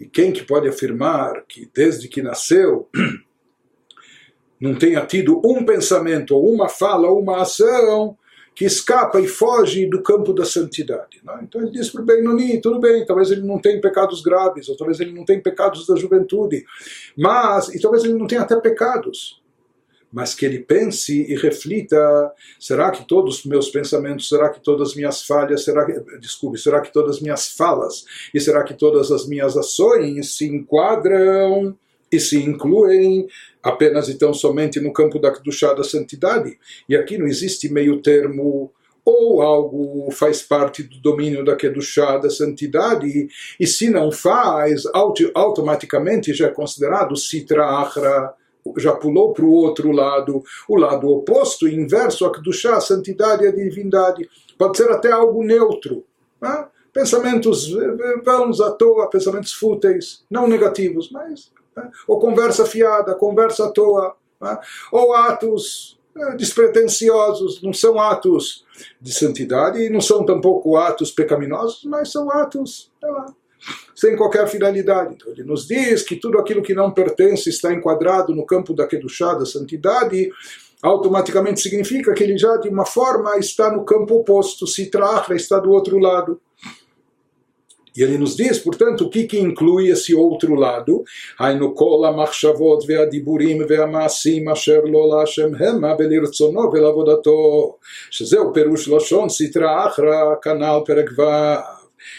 E 0.00 0.06
quem 0.06 0.32
que 0.32 0.44
pode 0.44 0.68
afirmar 0.68 1.44
que 1.46 1.68
desde 1.74 2.08
que 2.08 2.22
nasceu 2.22 2.88
não 4.58 4.74
tenha 4.74 5.04
tido 5.04 5.40
um 5.44 5.64
pensamento, 5.64 6.34
ou 6.34 6.52
uma 6.52 6.68
fala, 6.68 7.08
ou 7.08 7.20
uma 7.20 7.42
ação 7.42 8.16
que 8.58 8.64
escapa 8.64 9.20
e 9.20 9.28
foge 9.28 9.86
do 9.86 10.02
campo 10.02 10.32
da 10.32 10.44
santidade. 10.44 11.20
Né? 11.22 11.38
Então 11.44 11.60
ele 11.60 11.70
diz 11.70 11.90
para 11.90 12.02
o 12.02 12.04
Benoni, 12.04 12.60
tudo 12.60 12.80
bem, 12.80 13.06
talvez 13.06 13.30
ele 13.30 13.42
não 13.42 13.60
tenha 13.60 13.80
pecados 13.80 14.20
graves, 14.20 14.68
ou 14.68 14.76
talvez 14.76 14.98
ele 14.98 15.12
não 15.12 15.24
tenha 15.24 15.40
pecados 15.40 15.86
da 15.86 15.94
juventude, 15.94 16.64
mas, 17.16 17.72
e 17.72 17.80
talvez 17.80 18.02
ele 18.02 18.14
não 18.14 18.26
tenha 18.26 18.40
até 18.40 18.56
pecados, 18.56 19.40
mas 20.12 20.34
que 20.34 20.44
ele 20.44 20.58
pense 20.58 21.22
e 21.22 21.36
reflita, 21.36 21.96
será 22.58 22.90
que 22.90 23.06
todos 23.06 23.38
os 23.38 23.44
meus 23.44 23.68
pensamentos, 23.68 24.28
será 24.28 24.48
que 24.48 24.60
todas 24.60 24.88
as 24.88 24.96
minhas 24.96 25.24
falhas, 25.24 25.62
será 25.62 25.86
que, 25.86 26.18
desculpe, 26.18 26.58
será 26.58 26.80
que 26.80 26.92
todas 26.92 27.18
as 27.18 27.22
minhas 27.22 27.50
falas, 27.50 28.06
e 28.34 28.40
será 28.40 28.64
que 28.64 28.74
todas 28.74 29.12
as 29.12 29.24
minhas 29.28 29.56
ações 29.56 30.36
se 30.36 30.48
enquadram 30.48 31.78
e 32.10 32.18
se 32.18 32.42
incluem 32.42 33.28
apenas 33.68 34.08
então 34.08 34.32
somente 34.32 34.80
no 34.80 34.92
campo 34.92 35.18
da 35.18 35.32
chá 35.50 35.74
da 35.74 35.84
santidade. 35.84 36.58
E 36.88 36.96
aqui 36.96 37.18
não 37.18 37.26
existe 37.26 37.70
meio 37.70 38.00
termo 38.00 38.72
ou 39.04 39.40
algo 39.40 40.10
faz 40.10 40.42
parte 40.42 40.82
do 40.82 41.00
domínio 41.00 41.44
da 41.44 41.56
chá 41.80 42.18
da 42.18 42.28
santidade, 42.28 43.28
e 43.58 43.66
se 43.66 43.88
não 43.88 44.12
faz, 44.12 44.82
automaticamente 45.34 46.34
já 46.34 46.48
é 46.48 46.50
considerado 46.50 47.16
Sitra 47.16 47.64
Achra, 47.64 48.34
já 48.76 48.92
pulou 48.92 49.32
para 49.32 49.46
o 49.46 49.50
outro 49.50 49.92
lado, 49.92 50.42
o 50.68 50.76
lado 50.76 51.08
oposto, 51.08 51.66
inverso 51.66 52.26
a 52.26 52.52
chá 52.52 52.76
a 52.76 52.82
santidade 52.82 53.44
e 53.44 53.48
a 53.48 53.52
divindade. 53.52 54.28
Pode 54.58 54.76
ser 54.76 54.90
até 54.90 55.10
algo 55.10 55.42
neutro. 55.42 56.04
Né? 56.38 56.66
Pensamentos 56.92 57.70
vãos 58.22 58.60
à 58.60 58.72
toa, 58.72 59.08
pensamentos 59.08 59.54
fúteis, 59.54 60.22
não 60.30 60.46
negativos, 60.46 61.10
mas 61.10 61.50
né? 61.78 61.90
ou 62.06 62.18
conversa 62.18 62.66
fiada, 62.66 63.14
conversa 63.14 63.66
à 63.66 63.70
toa, 63.70 64.16
né? 64.40 64.58
ou 64.92 65.14
atos 65.14 65.98
eh, 66.16 66.36
despretensiosos, 66.36 67.62
não 67.62 67.72
são 67.72 67.98
atos 67.98 68.64
de 69.00 69.12
santidade 69.12 69.80
e 69.80 69.88
não 69.88 70.00
são 70.00 70.24
tampouco 70.24 70.76
atos 70.76 71.10
pecaminosos, 71.10 71.84
mas 71.84 72.10
são 72.10 72.30
atos 72.30 72.92
lá, 73.02 73.26
sem 73.94 74.16
qualquer 74.16 74.46
finalidade. 74.48 75.14
Então 75.14 75.32
ele 75.32 75.44
nos 75.44 75.66
diz 75.66 76.02
que 76.02 76.16
tudo 76.16 76.38
aquilo 76.38 76.62
que 76.62 76.74
não 76.74 76.90
pertence 76.90 77.48
está 77.48 77.72
enquadrado 77.72 78.34
no 78.34 78.44
campo 78.44 78.74
da 78.74 78.86
Kedushá, 78.86 79.34
da 79.34 79.46
santidade, 79.46 80.30
automaticamente 80.82 81.60
significa 81.60 82.12
que 82.14 82.22
ele 82.22 82.38
já 82.38 82.56
de 82.56 82.68
uma 82.68 82.86
forma 82.86 83.36
está 83.38 83.70
no 83.70 83.84
campo 83.84 84.16
oposto, 84.16 84.66
se 84.66 84.90
trahra, 84.90 85.34
está 85.34 85.58
do 85.58 85.70
outro 85.70 85.98
lado. 85.98 86.40
E 87.98 88.02
ele 88.04 88.16
nos 88.16 88.36
diz, 88.36 88.60
portanto, 88.60 89.06
o 89.06 89.10
que, 89.10 89.24
que 89.24 89.40
inclui 89.40 89.88
esse 89.88 90.14
outro 90.14 90.54
lado? 90.54 91.02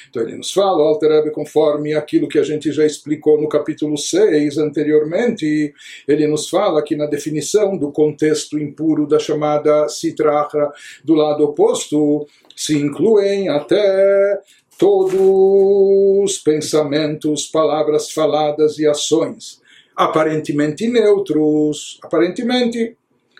Então 0.09 0.21
ele 0.21 0.35
nos 0.35 0.51
fala, 0.51 0.83
Alter 0.83 1.31
conforme 1.31 1.93
aquilo 1.93 2.27
que 2.27 2.37
a 2.37 2.43
gente 2.43 2.73
já 2.73 2.85
explicou 2.85 3.39
no 3.41 3.47
capítulo 3.47 3.97
6 3.97 4.57
anteriormente, 4.57 5.73
ele 6.05 6.27
nos 6.27 6.49
fala 6.49 6.83
que 6.83 6.95
na 6.95 7.05
definição 7.05 7.77
do 7.77 7.89
contexto 7.89 8.59
impuro 8.59 9.07
da 9.07 9.17
chamada 9.17 9.87
sitrahra 9.87 10.71
do 11.05 11.13
lado 11.13 11.45
oposto, 11.45 12.27
se 12.55 12.77
incluem 12.77 13.47
até 13.47 14.37
todos 14.79 16.37
pensamentos, 16.37 17.45
palavras 17.47 18.11
faladas 18.11 18.79
e 18.79 18.87
ações, 18.87 19.61
aparentemente 19.93 20.87
neutros, 20.87 21.99
aparentemente, 22.01 22.95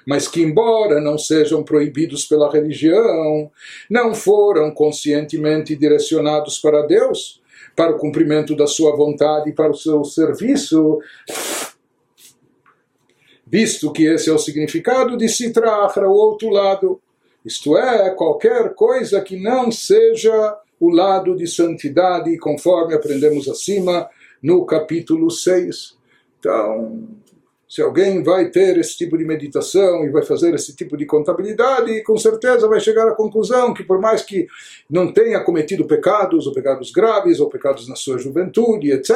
mas 0.06 0.28
que, 0.28 0.42
embora 0.42 1.00
não 1.00 1.18
sejam 1.18 1.64
proibidos 1.64 2.26
pela 2.26 2.52
religião, 2.52 3.50
não 3.90 4.14
foram 4.14 4.70
conscientemente 4.72 5.78
direcionados 5.78 6.60
para 6.60 6.86
Deus, 6.86 7.42
para 7.74 7.96
o 7.96 7.98
cumprimento 7.98 8.54
da 8.54 8.68
sua 8.68 8.94
vontade, 8.94 9.54
para 9.54 9.72
o 9.72 9.78
seu 9.78 10.04
serviço, 10.04 11.00
visto 13.48 13.94
que 13.94 14.04
esse 14.08 14.30
é 14.30 14.34
o 14.34 14.38
significado 14.38 15.16
de 15.16 15.30
Sitrahra, 15.30 16.10
o 16.10 16.14
outro 16.14 16.50
lado, 16.50 17.00
isto 17.46 17.78
é, 17.78 18.10
qualquer 18.10 18.74
coisa 18.76 19.22
que 19.22 19.42
não 19.42 19.72
seja 19.72 20.58
o 20.80 20.90
lado 20.90 21.36
de 21.36 21.48
santidade, 21.48 22.38
conforme 22.38 22.94
aprendemos 22.94 23.48
acima 23.50 24.10
no 24.42 24.66
capítulo 24.66 25.30
6. 25.30 25.98
Então, 26.40 27.08
se 27.70 27.84
alguém 27.84 28.24
vai 28.24 28.50
ter 28.50 28.80
esse 28.80 28.98
tipo 28.98 29.16
de 29.16 29.24
meditação 29.24 30.04
e 30.04 30.10
vai 30.10 30.24
fazer 30.24 30.56
esse 30.56 30.76
tipo 30.76 30.98
de 30.98 31.06
contabilidade, 31.06 32.02
com 32.02 32.18
certeza 32.18 32.68
vai 32.68 32.80
chegar 32.80 33.08
à 33.08 33.14
conclusão 33.14 33.76
que, 33.76 33.84
por 33.84 34.02
mais 34.02 34.24
que 34.24 34.48
não 34.90 35.14
tenha 35.14 35.40
cometido 35.44 35.86
pecados, 35.86 36.48
ou 36.48 36.54
pecados 36.54 36.92
graves, 36.92 37.40
ou 37.40 37.48
pecados 37.48 37.88
na 37.88 37.96
sua 37.96 38.18
juventude, 38.18 38.92
etc., 38.92 39.12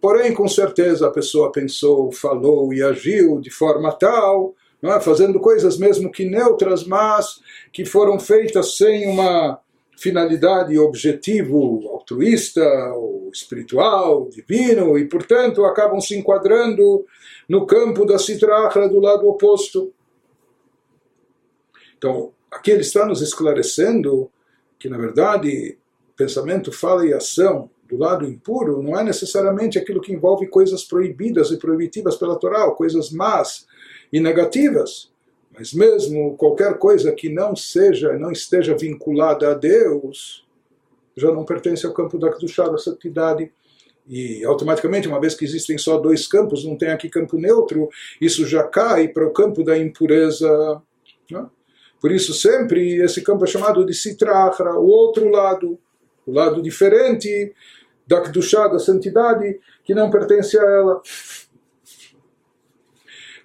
porém, 0.00 0.34
com 0.34 0.48
certeza 0.48 1.06
a 1.06 1.12
pessoa 1.12 1.52
pensou, 1.52 2.10
falou 2.10 2.74
e 2.74 2.82
agiu 2.82 3.38
de 3.40 3.50
forma 3.50 3.92
tal, 3.92 4.56
é? 4.82 4.98
fazendo 4.98 5.38
coisas 5.38 5.78
mesmo 5.78 6.10
que 6.10 6.24
neutras, 6.24 6.84
mas 6.84 7.40
que 7.72 7.84
foram 7.84 8.18
feitas 8.18 8.76
sem 8.76 9.06
uma 9.06 9.60
finalidade, 9.96 10.78
objetivo 10.78 11.88
altruísta, 11.88 12.64
ou 12.94 13.30
espiritual, 13.32 14.28
divino, 14.28 14.98
e 14.98 15.06
portanto 15.06 15.64
acabam 15.64 16.00
se 16.00 16.16
enquadrando 16.16 17.04
no 17.48 17.66
campo 17.66 18.04
da 18.04 18.18
citrahra 18.18 18.88
do 18.88 18.98
lado 18.98 19.28
oposto. 19.28 19.92
Então, 21.96 22.32
aqui 22.50 22.70
ele 22.70 22.80
está 22.80 23.06
nos 23.06 23.22
esclarecendo 23.22 24.30
que, 24.78 24.88
na 24.88 24.98
verdade, 24.98 25.78
pensamento, 26.16 26.72
fala 26.72 27.06
e 27.06 27.14
ação 27.14 27.70
do 27.88 27.96
lado 27.96 28.26
impuro 28.26 28.82
não 28.82 28.98
é 28.98 29.04
necessariamente 29.04 29.78
aquilo 29.78 30.00
que 30.00 30.12
envolve 30.12 30.48
coisas 30.48 30.82
proibidas 30.82 31.50
e 31.50 31.58
proibitivas 31.58 32.16
pela 32.16 32.38
Torá, 32.38 32.70
coisas 32.70 33.10
más 33.10 33.66
e 34.12 34.18
negativas. 34.18 35.11
Mas 35.54 35.72
mesmo 35.72 36.36
qualquer 36.36 36.78
coisa 36.78 37.12
que 37.12 37.28
não 37.28 37.54
seja, 37.54 38.14
não 38.18 38.32
esteja 38.32 38.76
vinculada 38.76 39.50
a 39.50 39.54
Deus, 39.54 40.46
já 41.16 41.30
não 41.30 41.44
pertence 41.44 41.84
ao 41.86 41.92
campo 41.92 42.18
da 42.18 42.32
Kedushá, 42.32 42.68
da 42.68 42.78
santidade. 42.78 43.52
E 44.08 44.44
automaticamente, 44.44 45.06
uma 45.06 45.20
vez 45.20 45.34
que 45.34 45.44
existem 45.44 45.78
só 45.78 45.98
dois 45.98 46.26
campos, 46.26 46.64
não 46.64 46.76
tem 46.76 46.90
aqui 46.90 47.08
campo 47.08 47.36
neutro, 47.36 47.88
isso 48.20 48.46
já 48.46 48.64
cai 48.64 49.08
para 49.08 49.26
o 49.26 49.32
campo 49.32 49.62
da 49.62 49.78
impureza. 49.78 50.82
Né? 51.30 51.46
Por 52.00 52.10
isso, 52.10 52.34
sempre 52.34 52.96
esse 52.96 53.22
campo 53.22 53.44
é 53.44 53.46
chamado 53.46 53.84
de 53.84 53.94
Sitrahra, 53.94 54.74
o 54.78 54.86
outro 54.86 55.28
lado, 55.28 55.78
o 56.26 56.32
lado 56.32 56.60
diferente 56.60 57.54
da 58.06 58.20
Kedushá, 58.20 58.66
da 58.66 58.78
santidade, 58.78 59.60
que 59.84 59.94
não 59.94 60.10
pertence 60.10 60.58
a 60.58 60.62
ela 60.62 61.02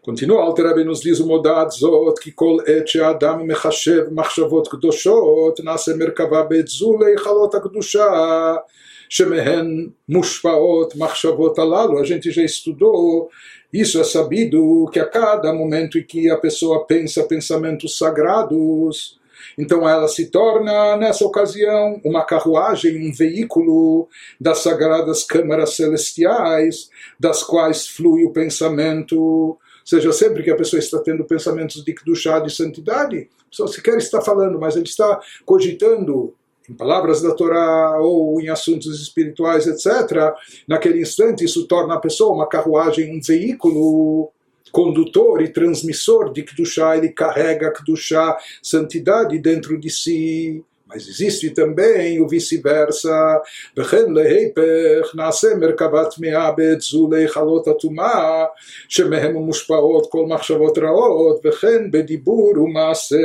continua 0.08 0.42
Alter 0.42 0.68
Rebbe 0.68 0.86
nos 0.86 1.02
diz 1.02 1.20
o 1.20 1.28
Modad 1.28 1.70
Zot, 1.70 2.22
que 2.22 2.32
kol 2.32 2.62
et 2.66 2.96
adam 2.96 3.44
mechashev 3.46 4.10
machshavot 4.10 4.70
kdoshot, 4.70 5.62
nase 5.62 5.94
merkava 5.96 6.46
betzulei 6.46 7.18
halot 7.18 7.54
akdusha, 7.54 8.64
shemehen 9.10 9.94
mushpaot 10.08 10.96
machshavot 10.96 11.60
alalo. 11.60 11.98
A 11.98 12.06
gente 12.06 12.32
já 12.32 12.42
estudou 12.42 13.30
isso 13.74 14.00
é 14.00 14.04
sabido 14.06 14.90
que 14.94 15.00
a 15.00 15.06
cada 15.06 15.52
momento 15.52 16.00
em 16.00 16.04
que 16.04 16.30
a 16.30 16.38
pessoa 16.38 16.86
pensa 16.86 17.24
pensamentos 17.24 17.98
sagrados, 17.98 19.20
então 19.58 19.88
ela 19.88 20.08
se 20.08 20.32
torna, 20.32 20.96
nessa 20.96 21.26
ocasião, 21.26 22.00
uma 22.06 22.24
carruagem, 22.24 23.10
um 23.10 23.14
veículo 23.14 24.08
das 24.40 24.60
sagradas 24.60 25.26
câmaras 25.26 25.76
celestiais, 25.76 26.90
das 27.20 27.44
quais 27.44 27.90
flui 27.90 28.24
o 28.24 28.32
pensamento 28.32 29.60
seja, 29.88 30.12
sempre 30.12 30.44
que 30.44 30.52
a 30.52 30.56
pessoa 30.56 30.80
está 30.80 31.00
tendo 31.00 31.24
pensamentos 31.24 31.84
de 31.84 31.96
chá 32.16 32.40
de 32.40 32.54
santidade, 32.54 33.30
a 33.46 33.50
pessoa 33.50 33.68
sequer 33.68 33.98
está 33.98 34.22
falando, 34.22 34.60
mas 34.60 34.76
ele 34.76 34.86
está 34.86 35.20
cogitando 35.46 36.34
em 36.70 36.74
palavras 36.74 37.22
da 37.22 37.34
Torá 37.34 37.98
ou 38.02 38.42
em 38.42 38.50
assuntos 38.50 39.02
espirituais, 39.02 39.66
etc., 39.66 40.34
naquele 40.68 41.02
instante 41.02 41.46
isso 41.46 41.66
torna 41.66 41.96
a 41.96 42.00
pessoa 42.00 42.36
uma 42.36 42.48
carruagem, 42.48 43.16
um 43.16 43.22
veículo 43.22 44.30
condutor 44.72 45.42
e 45.42 45.48
transmissor 45.48 46.34
de 46.34 46.44
Kedushá, 46.44 46.98
ele 46.98 47.10
carrega 47.10 47.72
Kedushá, 47.72 48.38
santidade 48.62 49.40
dentro 49.40 49.80
de 49.80 49.90
si 49.90 50.64
Mas 50.87 51.09
existe 51.09 51.51
também 51.51 52.21
o 52.21 52.29
vice-versa. 52.29 53.41
וכן 53.77 54.13
להיפך 54.13 55.15
נעשה 55.15 55.55
מרכבה 55.55 56.05
טמאה 56.05 56.53
בעת 56.53 56.81
זו 56.81 57.09
להיכלות 57.11 57.69
הטומאה 57.69 58.45
שמהם 58.89 59.33
מושפעות 59.33 60.11
כל 60.11 60.27
מחשבות 60.27 60.79
רעות 60.79 61.41
וכן 61.45 61.91
בדיבור 61.91 62.59
ומעשה. 62.59 63.17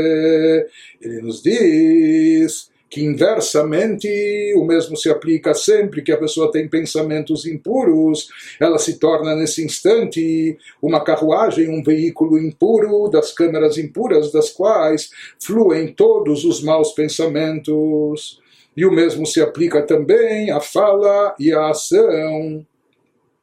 Ele 1.01 1.21
nos 1.21 1.43
diz 1.43 2.70
que 2.92 3.02
inversamente 3.02 4.52
o 4.54 4.66
mesmo 4.66 4.98
se 4.98 5.08
aplica 5.08 5.54
sempre 5.54 6.02
que 6.02 6.12
a 6.12 6.18
pessoa 6.18 6.52
tem 6.52 6.68
pensamentos 6.68 7.46
impuros, 7.46 8.28
ela 8.60 8.78
se 8.78 8.98
torna 8.98 9.34
nesse 9.34 9.64
instante 9.64 10.58
uma 10.82 11.02
carruagem, 11.02 11.70
um 11.70 11.82
veículo 11.82 12.38
impuro 12.38 13.08
das 13.08 13.32
câmeras 13.32 13.78
impuras 13.78 14.30
das 14.30 14.50
quais 14.50 15.08
fluem 15.42 15.90
todos 15.94 16.44
os 16.44 16.62
maus 16.62 16.92
pensamentos. 16.92 18.38
E 18.76 18.84
o 18.84 18.92
mesmo 18.92 19.26
se 19.26 19.40
aplica 19.40 19.80
também 19.80 20.50
à 20.50 20.60
fala 20.60 21.34
e 21.40 21.50
à 21.50 21.70
ação 21.70 22.62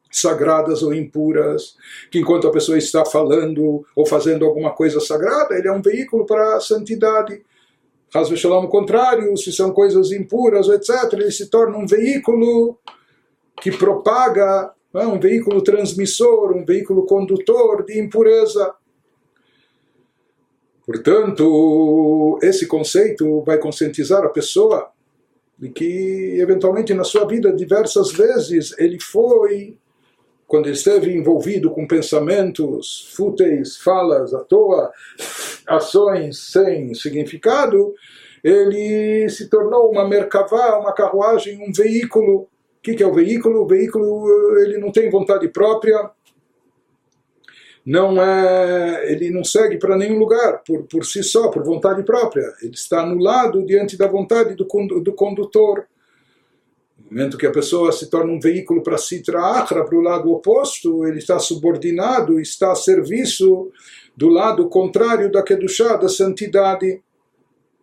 sagradas 0.08 0.80
ou 0.84 0.94
impuras, 0.94 1.74
que 2.08 2.20
enquanto 2.20 2.46
a 2.46 2.52
pessoa 2.52 2.78
está 2.78 3.04
falando 3.04 3.84
ou 3.96 4.06
fazendo 4.06 4.44
alguma 4.44 4.70
coisa 4.70 5.00
sagrada, 5.00 5.56
ele 5.56 5.66
é 5.66 5.72
um 5.72 5.82
veículo 5.82 6.24
para 6.24 6.54
a 6.56 6.60
santidade. 6.60 7.42
Caso 8.12 8.36
Shalom, 8.36 8.64
o 8.64 8.68
contrário, 8.68 9.36
se 9.36 9.52
são 9.52 9.72
coisas 9.72 10.10
impuras, 10.10 10.68
etc., 10.68 11.12
ele 11.12 11.30
se 11.30 11.48
torna 11.48 11.78
um 11.78 11.86
veículo 11.86 12.76
que 13.60 13.70
propaga, 13.70 14.72
é? 14.94 15.06
um 15.06 15.20
veículo 15.20 15.62
transmissor, 15.62 16.56
um 16.56 16.64
veículo 16.64 17.06
condutor 17.06 17.84
de 17.84 18.00
impureza. 18.00 18.74
Portanto, 20.84 22.38
esse 22.42 22.66
conceito 22.66 23.42
vai 23.42 23.58
conscientizar 23.58 24.24
a 24.24 24.30
pessoa 24.30 24.90
de 25.56 25.68
que, 25.68 26.36
eventualmente, 26.40 26.92
na 26.92 27.04
sua 27.04 27.24
vida, 27.26 27.52
diversas 27.52 28.10
vezes, 28.10 28.76
ele 28.76 28.98
foi 28.98 29.78
quando 30.50 30.66
ele 30.66 30.74
esteve 30.74 31.14
envolvido 31.14 31.70
com 31.70 31.86
pensamentos 31.86 33.08
fúteis, 33.14 33.76
falas 33.76 34.34
à 34.34 34.40
toa, 34.40 34.90
ações 35.64 36.40
sem 36.50 36.92
significado, 36.92 37.94
ele 38.42 39.28
se 39.28 39.48
tornou 39.48 39.88
uma 39.92 40.08
merkavá, 40.08 40.76
uma 40.76 40.92
carruagem, 40.92 41.62
um 41.62 41.72
veículo. 41.72 42.40
O 42.40 42.48
que, 42.82 42.94
que 42.94 43.02
é 43.02 43.06
o 43.06 43.14
veículo? 43.14 43.62
O 43.62 43.66
veículo 43.68 44.58
ele 44.58 44.78
não 44.78 44.90
tem 44.90 45.08
vontade 45.08 45.46
própria, 45.46 46.10
não 47.86 48.20
é, 48.20 49.12
ele 49.12 49.30
não 49.30 49.44
segue 49.44 49.78
para 49.78 49.96
nenhum 49.96 50.18
lugar 50.18 50.64
por, 50.66 50.82
por 50.82 51.06
si 51.06 51.22
só, 51.22 51.48
por 51.48 51.62
vontade 51.62 52.02
própria. 52.02 52.52
Ele 52.60 52.74
está 52.74 53.02
anulado 53.02 53.64
diante 53.64 53.96
da 53.96 54.08
vontade 54.08 54.56
do, 54.56 54.66
do 55.00 55.12
condutor. 55.12 55.86
Momento 57.10 57.36
que 57.36 57.46
a 57.46 57.50
pessoa 57.50 57.90
se 57.90 58.08
torna 58.08 58.32
um 58.32 58.38
veículo 58.38 58.84
para 58.84 58.96
Sitra 58.96 59.40
Achra, 59.40 59.84
para 59.84 59.98
o 59.98 60.00
lado 60.00 60.30
oposto, 60.30 61.04
ele 61.04 61.18
está 61.18 61.40
subordinado, 61.40 62.38
está 62.38 62.70
a 62.70 62.76
serviço 62.76 63.72
do 64.16 64.28
lado 64.28 64.68
contrário 64.68 65.30
da 65.30 65.42
Kedushá, 65.42 65.96
da 65.96 66.08
santidade. 66.08 67.02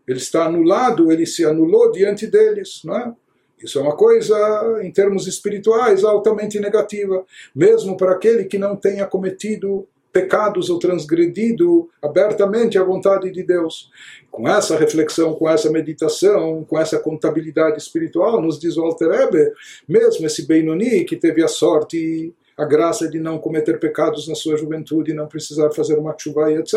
Ele 0.08 0.18
está 0.18 0.46
anulado, 0.46 1.12
ele 1.12 1.26
se 1.26 1.44
anulou 1.44 1.92
diante 1.92 2.26
deles, 2.26 2.82
não 2.86 2.96
é? 2.96 3.14
Isso 3.62 3.80
é 3.80 3.82
uma 3.82 3.98
coisa, 3.98 4.80
em 4.82 4.92
termos 4.92 5.28
espirituais, 5.28 6.06
altamente 6.06 6.60
negativa, 6.60 7.26
mesmo 7.54 7.98
para 7.98 8.14
aquele 8.14 8.46
que 8.46 8.58
não 8.58 8.78
tenha 8.78 9.06
cometido 9.06 9.88
pecados 10.18 10.72
ou 10.72 10.80
transgredido 10.80 11.88
abertamente 12.02 12.76
a 12.76 12.84
vontade 12.84 13.32
de 13.32 13.44
Deus. 13.44 13.92
Com 14.32 14.50
essa 14.50 14.76
reflexão, 14.76 15.36
com 15.36 15.48
essa 15.48 15.70
meditação, 15.70 16.66
com 16.68 16.80
essa 16.80 16.98
contabilidade 16.98 17.78
espiritual, 17.78 18.42
nos 18.42 18.60
diz 18.60 18.78
o 18.78 18.84
Alter 18.84 19.12
Ebe, 19.12 19.52
mesmo 19.88 20.26
esse 20.26 20.48
Benoni 20.48 21.04
que 21.04 21.16
teve 21.16 21.44
a 21.44 21.48
sorte 21.48 22.34
a 22.58 22.66
graça 22.66 23.08
de 23.08 23.20
não 23.20 23.38
cometer 23.38 23.80
pecados 23.80 24.28
na 24.28 24.34
sua 24.34 24.58
juventude, 24.58 25.14
não 25.14 25.28
precisar 25.28 25.70
fazer 25.72 25.94
uma 25.94 26.16
chuva 26.18 26.52
etc. 26.52 26.74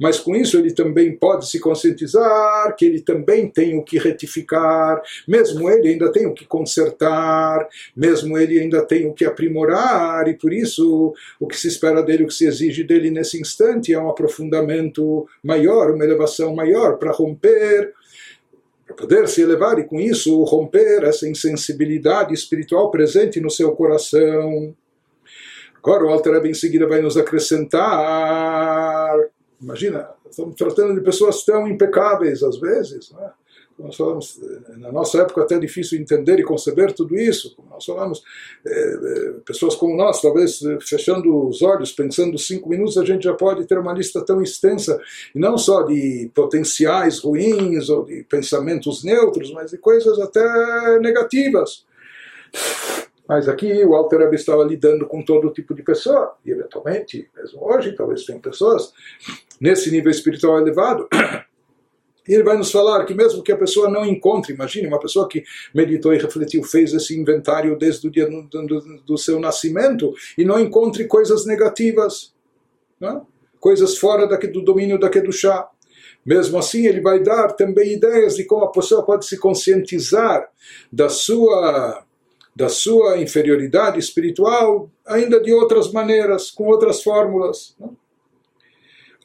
Mas 0.00 0.18
com 0.18 0.34
isso 0.34 0.58
ele 0.58 0.72
também 0.72 1.16
pode 1.16 1.48
se 1.48 1.60
conscientizar 1.60 2.74
que 2.76 2.84
ele 2.84 3.00
também 3.00 3.48
tem 3.48 3.78
o 3.78 3.84
que 3.84 3.98
retificar, 3.98 5.00
mesmo 5.26 5.70
ele 5.70 5.88
ainda 5.88 6.10
tem 6.10 6.26
o 6.26 6.34
que 6.34 6.44
consertar, 6.44 7.68
mesmo 7.96 8.36
ele 8.36 8.58
ainda 8.58 8.84
tem 8.84 9.06
o 9.06 9.12
que 9.12 9.24
aprimorar, 9.24 10.26
e 10.28 10.34
por 10.34 10.52
isso 10.52 11.14
o 11.38 11.46
que 11.46 11.56
se 11.56 11.68
espera 11.68 12.02
dele, 12.02 12.24
o 12.24 12.26
que 12.26 12.34
se 12.34 12.46
exige 12.46 12.82
dele 12.82 13.10
nesse 13.10 13.40
instante 13.40 13.92
é 13.92 13.98
um 13.98 14.08
aprofundamento 14.08 15.26
maior, 15.42 15.92
uma 15.92 16.04
elevação 16.04 16.54
maior 16.54 16.98
para 16.98 17.12
romper 17.12 17.92
para 18.86 18.96
poder 18.96 19.28
se 19.28 19.42
elevar 19.42 19.78
e 19.78 19.84
com 19.84 20.00
isso 20.00 20.42
romper 20.44 21.04
essa 21.04 21.28
insensibilidade 21.28 22.32
espiritual 22.32 22.90
presente 22.90 23.38
no 23.38 23.50
seu 23.50 23.72
coração. 23.72 24.74
Agora 25.82 26.04
o 26.04 26.08
Alter 26.08 26.34
Rebbe 26.34 26.50
em 26.50 26.54
seguida 26.54 26.86
vai 26.86 27.00
nos 27.00 27.16
acrescentar. 27.16 29.16
Imagina, 29.60 30.10
estamos 30.28 30.54
tratando 30.54 30.94
de 30.94 31.00
pessoas 31.00 31.44
tão 31.44 31.66
impecáveis 31.66 32.42
às 32.42 32.58
vezes. 32.58 33.10
Né? 33.12 33.30
Nós 33.78 33.96
falamos, 33.96 34.40
na 34.76 34.90
nossa 34.90 35.22
época 35.22 35.42
até 35.42 35.54
é 35.54 35.60
difícil 35.60 36.00
entender 36.00 36.40
e 36.40 36.42
conceber 36.42 36.92
tudo 36.92 37.16
isso. 37.16 37.54
Como 37.54 37.68
nós 37.70 37.84
falamos, 37.84 38.24
é, 38.66 39.34
pessoas 39.46 39.76
como 39.76 39.96
nós, 39.96 40.20
talvez 40.20 40.58
fechando 40.80 41.48
os 41.48 41.62
olhos, 41.62 41.92
pensando 41.92 42.36
cinco 42.36 42.68
minutos, 42.68 42.98
a 42.98 43.04
gente 43.04 43.22
já 43.22 43.34
pode 43.34 43.66
ter 43.66 43.78
uma 43.78 43.92
lista 43.92 44.24
tão 44.24 44.42
extensa, 44.42 45.00
e 45.32 45.38
não 45.38 45.56
só 45.56 45.82
de 45.82 46.28
potenciais 46.34 47.20
ruins 47.20 47.88
ou 47.88 48.04
de 48.04 48.24
pensamentos 48.24 49.04
neutros, 49.04 49.52
mas 49.52 49.70
de 49.70 49.78
coisas 49.78 50.18
até 50.18 50.98
negativas. 50.98 51.86
Mas 53.28 53.46
aqui 53.46 53.84
o 53.84 53.94
Alter 53.94 54.20
Rebbe 54.20 54.36
estava 54.36 54.64
lidando 54.64 55.06
com 55.06 55.22
todo 55.22 55.52
tipo 55.52 55.74
de 55.74 55.82
pessoa, 55.82 56.34
e 56.46 56.50
eventualmente, 56.50 57.28
mesmo 57.36 57.62
hoje, 57.62 57.92
talvez 57.92 58.24
tenham 58.24 58.40
pessoas 58.40 58.92
nesse 59.60 59.90
nível 59.90 60.10
espiritual 60.10 60.58
elevado. 60.58 61.06
E 62.26 62.34
ele 62.34 62.42
vai 62.42 62.58
nos 62.58 62.70
falar 62.70 63.06
que 63.06 63.14
mesmo 63.14 63.42
que 63.42 63.50
a 63.50 63.56
pessoa 63.56 63.88
não 63.88 64.04
encontre, 64.04 64.52
imagine 64.52 64.86
uma 64.86 65.00
pessoa 65.00 65.26
que 65.26 65.42
meditou 65.74 66.12
e 66.12 66.18
refletiu, 66.18 66.62
fez 66.62 66.92
esse 66.92 67.18
inventário 67.18 67.76
desde 67.78 68.06
o 68.06 68.10
dia 68.10 68.28
do, 68.28 68.42
do, 68.42 69.02
do 69.02 69.16
seu 69.16 69.40
nascimento 69.40 70.14
e 70.36 70.44
não 70.44 70.60
encontre 70.60 71.06
coisas 71.06 71.46
negativas, 71.46 72.34
né? 73.00 73.22
coisas 73.58 73.96
fora 73.96 74.26
daqui, 74.26 74.46
do 74.46 74.62
domínio 74.62 74.98
da 74.98 75.10
chá. 75.32 75.70
Mesmo 76.24 76.58
assim, 76.58 76.86
ele 76.86 77.00
vai 77.00 77.22
dar 77.22 77.52
também 77.52 77.94
ideias 77.94 78.36
de 78.36 78.44
como 78.44 78.64
a 78.64 78.72
pessoa 78.72 79.02
pode 79.02 79.24
se 79.24 79.38
conscientizar 79.38 80.50
da 80.92 81.08
sua 81.08 82.04
da 82.58 82.68
sua 82.68 83.22
inferioridade 83.22 84.00
espiritual, 84.00 84.90
ainda 85.06 85.40
de 85.40 85.52
outras 85.54 85.92
maneiras, 85.92 86.50
com 86.50 86.64
outras 86.64 87.04
fórmulas. 87.04 87.76
Não? 87.78 87.96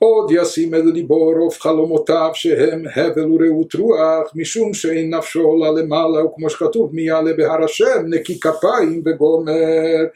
עוד 0.03 0.31
ישים 0.31 0.75
אל 0.75 0.83
ליבו 0.95 1.31
רוב 1.31 1.55
חלומותיו 1.59 2.31
שהם 2.35 2.85
הבל 2.97 3.33
ורעות 3.33 3.75
רוח 3.75 4.33
משום 4.35 4.75
שאין 4.75 5.15
נפשו 5.15 5.41
עולה 5.41 5.71
למעלה 5.71 6.25
וכמו 6.25 6.51
שכתוב 6.51 6.95
מי 6.95 7.03
יעלה 7.03 7.33
בהר 7.33 7.65
השם 7.65 8.05
נקי 8.07 8.41
כפיים 8.41 9.03
וגומר 9.05 10.07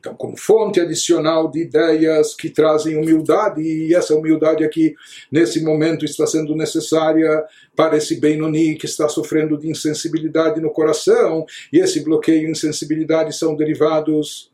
então 0.00 0.14
como 0.16 0.36
fonte 0.36 0.80
adicional 0.80 1.48
de 1.48 1.62
ideias 1.62 2.34
que 2.34 2.50
trazem 2.50 2.96
humildade 2.96 3.62
e 3.62 3.94
essa 3.94 4.14
humildade 4.14 4.64
aqui 4.64 4.94
nesse 5.30 5.62
momento 5.62 6.04
está 6.04 6.26
sendo 6.26 6.54
necessária 6.54 7.44
para 7.76 7.96
esse 7.96 8.20
Benoni 8.20 8.76
que 8.76 8.86
está 8.86 9.08
sofrendo 9.08 9.58
de 9.58 9.68
insensibilidade 9.68 10.60
no 10.60 10.70
coração 10.70 11.44
e 11.72 11.78
esse 11.78 12.00
bloqueio 12.04 12.48
e 12.48 12.50
insensibilidade 12.50 13.34
são 13.34 13.56
derivados 13.56 14.52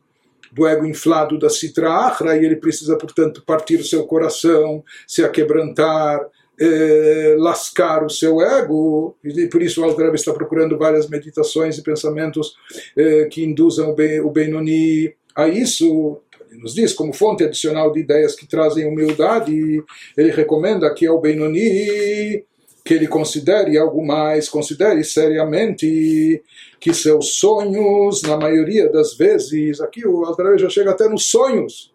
do 0.54 0.66
ego 0.66 0.86
inflado 0.86 1.38
da 1.38 1.50
Sitra 1.50 1.90
Achra, 1.90 2.36
e 2.36 2.44
ele 2.44 2.56
precisa, 2.56 2.96
portanto, 2.96 3.42
partir 3.44 3.76
o 3.80 3.84
seu 3.84 4.06
coração, 4.06 4.84
se 5.06 5.24
aquebrantar, 5.24 6.20
eh, 6.60 7.34
lascar 7.38 8.04
o 8.04 8.08
seu 8.08 8.40
ego, 8.40 9.16
e 9.24 9.48
por 9.48 9.60
isso 9.60 9.80
o 9.80 9.84
Alter 9.84 10.14
está 10.14 10.32
procurando 10.32 10.78
várias 10.78 11.08
meditações 11.08 11.76
e 11.76 11.82
pensamentos 11.82 12.54
eh, 12.96 13.24
que 13.24 13.44
induzam 13.44 13.90
o, 13.90 14.26
o 14.26 14.30
Benoni 14.30 15.12
a 15.34 15.48
isso. 15.48 16.20
Ele 16.48 16.62
nos 16.62 16.72
diz, 16.72 16.92
como 16.92 17.12
fonte 17.12 17.42
adicional 17.42 17.90
de 17.90 17.98
ideias 17.98 18.36
que 18.36 18.46
trazem 18.46 18.86
humildade, 18.86 19.82
ele 20.16 20.30
recomenda 20.30 20.94
que 20.94 21.04
é 21.04 21.10
o 21.10 21.20
Benoni 21.20 22.44
que 22.84 22.92
ele 22.92 23.08
considere 23.08 23.78
algo 23.78 24.04
mais, 24.04 24.48
considere 24.48 25.02
seriamente 25.02 26.42
que 26.78 26.92
seus 26.92 27.36
sonhos, 27.36 28.22
na 28.22 28.36
maioria 28.36 28.90
das 28.92 29.14
vezes, 29.16 29.80
aqui 29.80 30.06
o 30.06 30.24
Altarei 30.24 30.58
já 30.58 30.68
chega 30.68 30.90
até 30.90 31.08
nos 31.08 31.24
sonhos. 31.30 31.94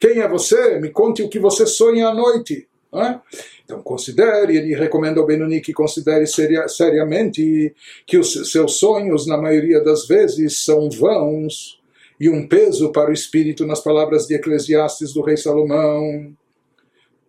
Quem 0.00 0.18
é 0.18 0.26
você? 0.26 0.80
Me 0.80 0.90
conte 0.90 1.22
o 1.22 1.28
que 1.28 1.38
você 1.38 1.64
sonha 1.64 2.08
à 2.08 2.14
noite. 2.14 2.66
É? 2.94 3.20
Então 3.64 3.80
considere, 3.80 4.56
ele 4.56 4.74
recomenda 4.74 5.18
ao 5.18 5.24
Benoni 5.24 5.62
que 5.62 5.72
considere 5.72 6.26
seria, 6.26 6.68
seriamente 6.68 7.74
que 8.04 8.18
os 8.18 8.50
seus 8.50 8.74
sonhos, 8.74 9.26
na 9.26 9.38
maioria 9.38 9.80
das 9.82 10.06
vezes, 10.06 10.64
são 10.64 10.90
vãos 10.90 11.80
e 12.20 12.28
um 12.28 12.46
peso 12.46 12.92
para 12.92 13.08
o 13.08 13.14
espírito, 13.14 13.64
nas 13.64 13.80
palavras 13.80 14.26
de 14.26 14.34
Eclesiastes 14.34 15.14
do 15.14 15.22
rei 15.22 15.36
Salomão. 15.36 16.36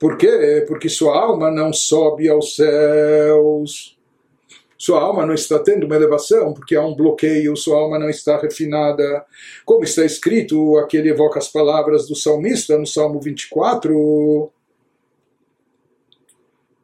Por 0.04 0.18
quê? 0.18 0.66
Porque 0.68 0.90
sua 0.90 1.18
alma 1.18 1.50
não 1.50 1.72
sobe 1.72 2.28
aos 2.28 2.58
céus. 2.58 3.98
Sua 4.78 5.00
alma 5.00 5.26
não 5.26 5.34
está 5.34 5.58
tendo 5.60 5.86
uma 5.86 5.96
elevação, 5.96 6.54
porque 6.54 6.76
há 6.76 6.86
um 6.86 6.94
bloqueio, 6.94 7.56
sua 7.56 7.80
alma 7.80 7.98
não 7.98 8.10
está 8.10 8.38
refinada. 8.38 9.26
Como 9.64 9.86
está 9.86 10.04
escrito, 10.04 10.78
aqui 10.78 10.98
ele 10.98 11.08
evoca 11.08 11.40
as 11.40 11.48
palavras 11.48 12.06
do 12.06 12.18
salmista 12.18 12.78
no 12.78 12.86
Salmo 12.86 13.22
24. 13.22 14.52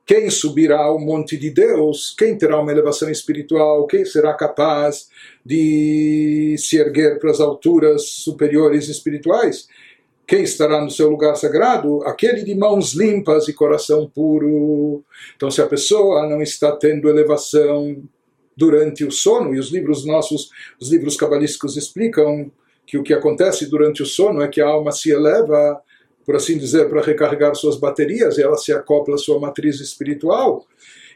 Quem 0.06 0.30
subirá 0.30 0.80
ao 0.80 0.98
monte 0.98 1.36
de 1.36 1.50
Deus? 1.50 2.16
Quem 2.18 2.38
terá 2.38 2.58
uma 2.58 2.72
elevação 2.72 3.10
espiritual? 3.10 3.86
Quem 3.86 4.06
será 4.06 4.34
capaz 4.34 5.10
de 5.46 6.56
se 6.58 6.78
erguer 6.78 7.20
para 7.20 7.32
as 7.32 7.42
alturas 7.42 8.12
superiores 8.12 8.88
espirituais? 8.88 9.68
Quem 10.30 10.44
estará 10.44 10.80
no 10.80 10.92
seu 10.92 11.10
lugar 11.10 11.36
sagrado? 11.36 12.04
Aquele 12.04 12.44
de 12.44 12.54
mãos 12.54 12.94
limpas 12.94 13.48
e 13.48 13.54
coração 13.54 14.08
puro. 14.08 15.04
Então, 15.36 15.50
se 15.50 15.60
a 15.60 15.66
pessoa 15.66 16.30
não 16.30 16.40
está 16.40 16.72
tendo 16.72 17.10
elevação 17.10 18.00
durante 18.56 19.04
o 19.04 19.10
sono, 19.10 19.56
e 19.56 19.60
os 19.60 19.72
livros 19.72 20.06
nossos, 20.06 20.52
os 20.80 20.92
livros 20.92 21.18
cabalísticos 21.18 21.76
explicam 21.76 22.52
que 22.86 22.96
o 22.96 23.02
que 23.02 23.12
acontece 23.12 23.66
durante 23.66 24.04
o 24.04 24.06
sono 24.06 24.44
é 24.44 24.48
que 24.48 24.62
a 24.62 24.68
alma 24.68 24.92
se 24.92 25.10
eleva, 25.10 25.82
por 26.24 26.36
assim 26.36 26.60
dizer, 26.60 26.88
para 26.90 27.02
recarregar 27.02 27.56
suas 27.56 27.78
baterias, 27.78 28.38
e 28.38 28.44
ela 28.44 28.56
se 28.56 28.72
acopla 28.72 29.16
à 29.16 29.18
sua 29.18 29.40
matriz 29.40 29.80
espiritual. 29.80 30.64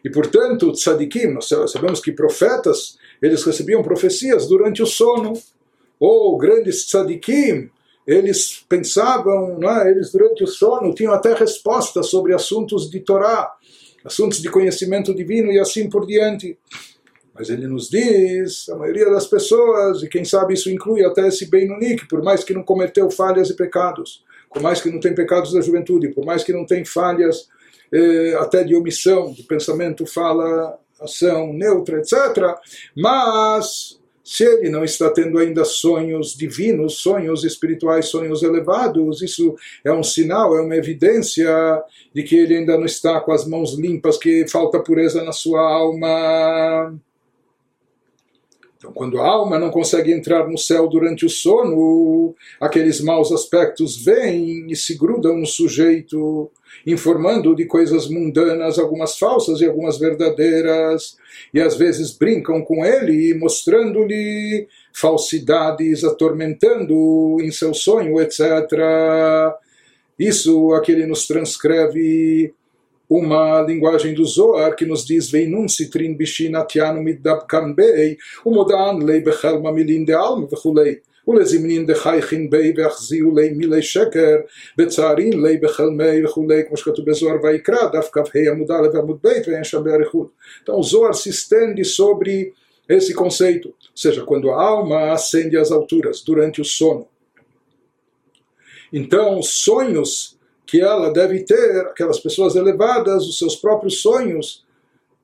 E, 0.04 0.10
portanto, 0.10 0.72
tzadikim, 0.72 1.28
nós 1.28 1.48
sabemos 1.48 2.00
que 2.00 2.12
profetas, 2.12 2.98
eles 3.22 3.44
recebiam 3.44 3.84
profecias 3.84 4.48
durante 4.48 4.82
o 4.82 4.88
sono. 4.88 5.34
Ou 6.00 6.36
grandes 6.36 6.88
tzadikim, 6.88 7.70
eles 8.06 8.66
pensavam, 8.68 9.60
é? 9.64 9.92
eles 9.92 10.12
durante 10.12 10.44
o 10.44 10.48
sono 10.48 10.94
tinham 10.94 11.14
até 11.14 11.34
respostas 11.34 12.08
sobre 12.08 12.34
assuntos 12.34 12.90
de 12.90 13.00
Torá, 13.00 13.52
assuntos 14.04 14.42
de 14.42 14.50
conhecimento 14.50 15.14
divino 15.14 15.52
e 15.52 15.60
assim 15.60 15.90
por 15.90 16.06
diante. 16.06 16.58
Mas 17.34 17.50
ele 17.50 17.68
nos 17.68 17.90
diz, 17.90 18.70
a 18.70 18.76
maioria 18.76 19.10
das 19.10 19.26
pessoas, 19.26 20.04
e 20.04 20.08
quem 20.08 20.24
sabe 20.24 20.54
isso 20.54 20.70
inclui 20.70 21.04
até 21.04 21.28
esse 21.28 21.50
Benoni, 21.50 21.96
que 21.96 22.08
por 22.08 22.22
mais 22.22 22.44
que 22.44 22.54
não 22.54 22.62
cometeu 22.62 23.10
falhas 23.10 23.50
e 23.50 23.56
pecados, 23.56 24.24
por 24.52 24.62
mais 24.62 24.82
que 24.82 24.92
não 24.92 25.00
tem 25.00 25.16
pecados 25.16 25.52
da 25.52 25.62
juventude, 25.62 26.10
por 26.10 26.26
mais 26.26 26.44
que 26.44 26.54
não 26.54 26.66
tem 26.66 26.86
falhas 26.86 27.48
eh, 27.92 28.36
até 28.40 28.64
de 28.64 28.76
omissão, 28.76 29.32
de 29.34 29.42
pensamento, 29.44 30.06
fala, 30.06 30.78
ação 31.02 31.52
neutra, 31.54 32.00
etc., 32.00 32.56
mas 32.96 34.00
se 34.24 34.46
ele 34.46 34.70
não 34.70 34.86
está 34.86 35.10
tendo 35.10 35.38
ainda 35.38 35.66
sonhos 35.66 36.34
divinos, 36.34 37.00
sonhos 37.00 37.44
espirituais, 37.44 38.06
sonhos 38.06 38.42
elevados, 38.42 39.22
isso 39.22 39.56
é 39.84 39.92
um 39.92 40.02
sinal, 40.02 40.56
é 40.56 40.62
uma 40.62 40.78
evidência 40.78 41.84
de 42.14 42.24
que 42.24 42.38
ele 42.38 42.56
ainda 42.56 42.78
não 42.78 42.86
está 42.86 43.20
com 43.20 43.34
as 43.34 43.46
mãos 43.46 43.78
limpas, 43.78 44.18
que 44.18 44.48
falta 44.48 44.80
pureza 44.80 45.24
na 45.24 45.34
sua 45.34 45.60
alma. 45.62 46.98
Então, 48.78 48.94
quando 48.94 49.20
a 49.20 49.28
alma 49.28 49.60
não 49.60 49.70
consegue 49.70 50.12
entrar 50.12 50.48
no 50.48 50.58
céu 50.58 50.88
durante 50.88 51.26
o 51.26 51.30
sono, 51.30 52.34
aqueles 52.60 53.02
maus 53.02 53.32
aspectos 53.32 53.98
vêm 54.04 54.72
e 54.72 54.76
se 54.76 54.98
grudam 54.98 55.38
no 55.38 55.46
sujeito, 55.46 56.50
informando 56.86 57.56
de 57.56 57.66
coisas 57.66 58.10
mundanas, 58.10 58.78
algumas 58.78 59.18
falsas 59.18 59.62
e 59.62 59.66
algumas 59.66 59.98
verdadeiras, 59.98 61.18
e 61.54 61.60
às 61.60 61.76
vezes 61.76 62.12
brincam 62.12 62.62
com 62.62 62.86
ele, 62.86 63.34
mostrando-lhe 63.34 64.68
falsidades, 64.94 66.04
atormentando 66.04 67.38
em 67.42 67.52
seu 67.52 67.74
sonho, 67.74 68.22
etc. 68.22 68.42
Isso 70.18 70.74
aqui 70.74 70.92
ele 70.92 71.06
nos 71.06 71.26
transcreve 71.26 72.54
uma 73.10 73.62
linguagem 73.62 74.14
do 74.14 74.26
Zohar 74.26 74.76
que 74.76 74.86
nos 74.86 75.06
diz 75.06 75.30
Veinun 75.30 75.68
sitrin 75.68 76.16
bishin 76.16 76.56
atyanu 76.56 77.02
middab 77.04 77.46
kambei 77.48 78.18
umodan 78.46 79.04
lei 79.04 79.22
bechelma 79.22 79.72
milin 79.72 80.06
de 80.06 80.14
alma 80.14 80.48
vechulei 80.48 81.02
ולזמנין 81.29 81.87
דחייכין 81.87 82.51
בי 82.51 82.73
ואחזיו 82.77 83.37
לי 83.37 83.51
מילי 83.51 83.83
שקר 83.83 84.37
וצערין 84.79 85.43
לי 85.43 85.57
בחלמי 85.57 86.25
וכולי 86.25 86.63
כמו 86.69 86.77
שכתוב 86.77 87.11
בזוהר 87.11 87.37
ויקרא 87.43 87.89
דף 87.93 88.09
כ"ה 88.13 88.21
עמוד 88.51 88.71
א' 88.71 88.97
ועמוד 88.97 89.19
ב' 89.23 89.29
ואין 89.47 89.65
שם 89.65 89.85
באריכות. 89.85 90.31
Então 90.63 90.79
o 90.79 90.83
Zohar 90.83 91.15
se 91.15 91.29
estende 91.29 91.85
sobre 91.85 92.53
esse 92.89 93.13
conceito, 93.13 93.69
ou 93.69 93.75
seja, 93.95 94.25
quando 94.25 94.51
a 94.51 94.63
alma 94.63 95.13
ascende 95.13 95.57
às 95.59 95.71
alturas 95.71 96.23
durante 96.23 96.61
o 96.61 96.65
sono. 96.65 97.07
Então, 98.93 99.43
sonhos 99.43 100.39
que 100.67 100.81
ela 100.81 101.13
deve 101.13 101.41
ter, 101.45 101.81
aquelas 101.87 102.19
pessoas 102.19 102.57
elevadas, 102.57 103.27
os 103.27 103.39
seus 103.39 103.57
próprios 103.57 104.01
sonhos, 104.01 104.47
ou 104.47 104.62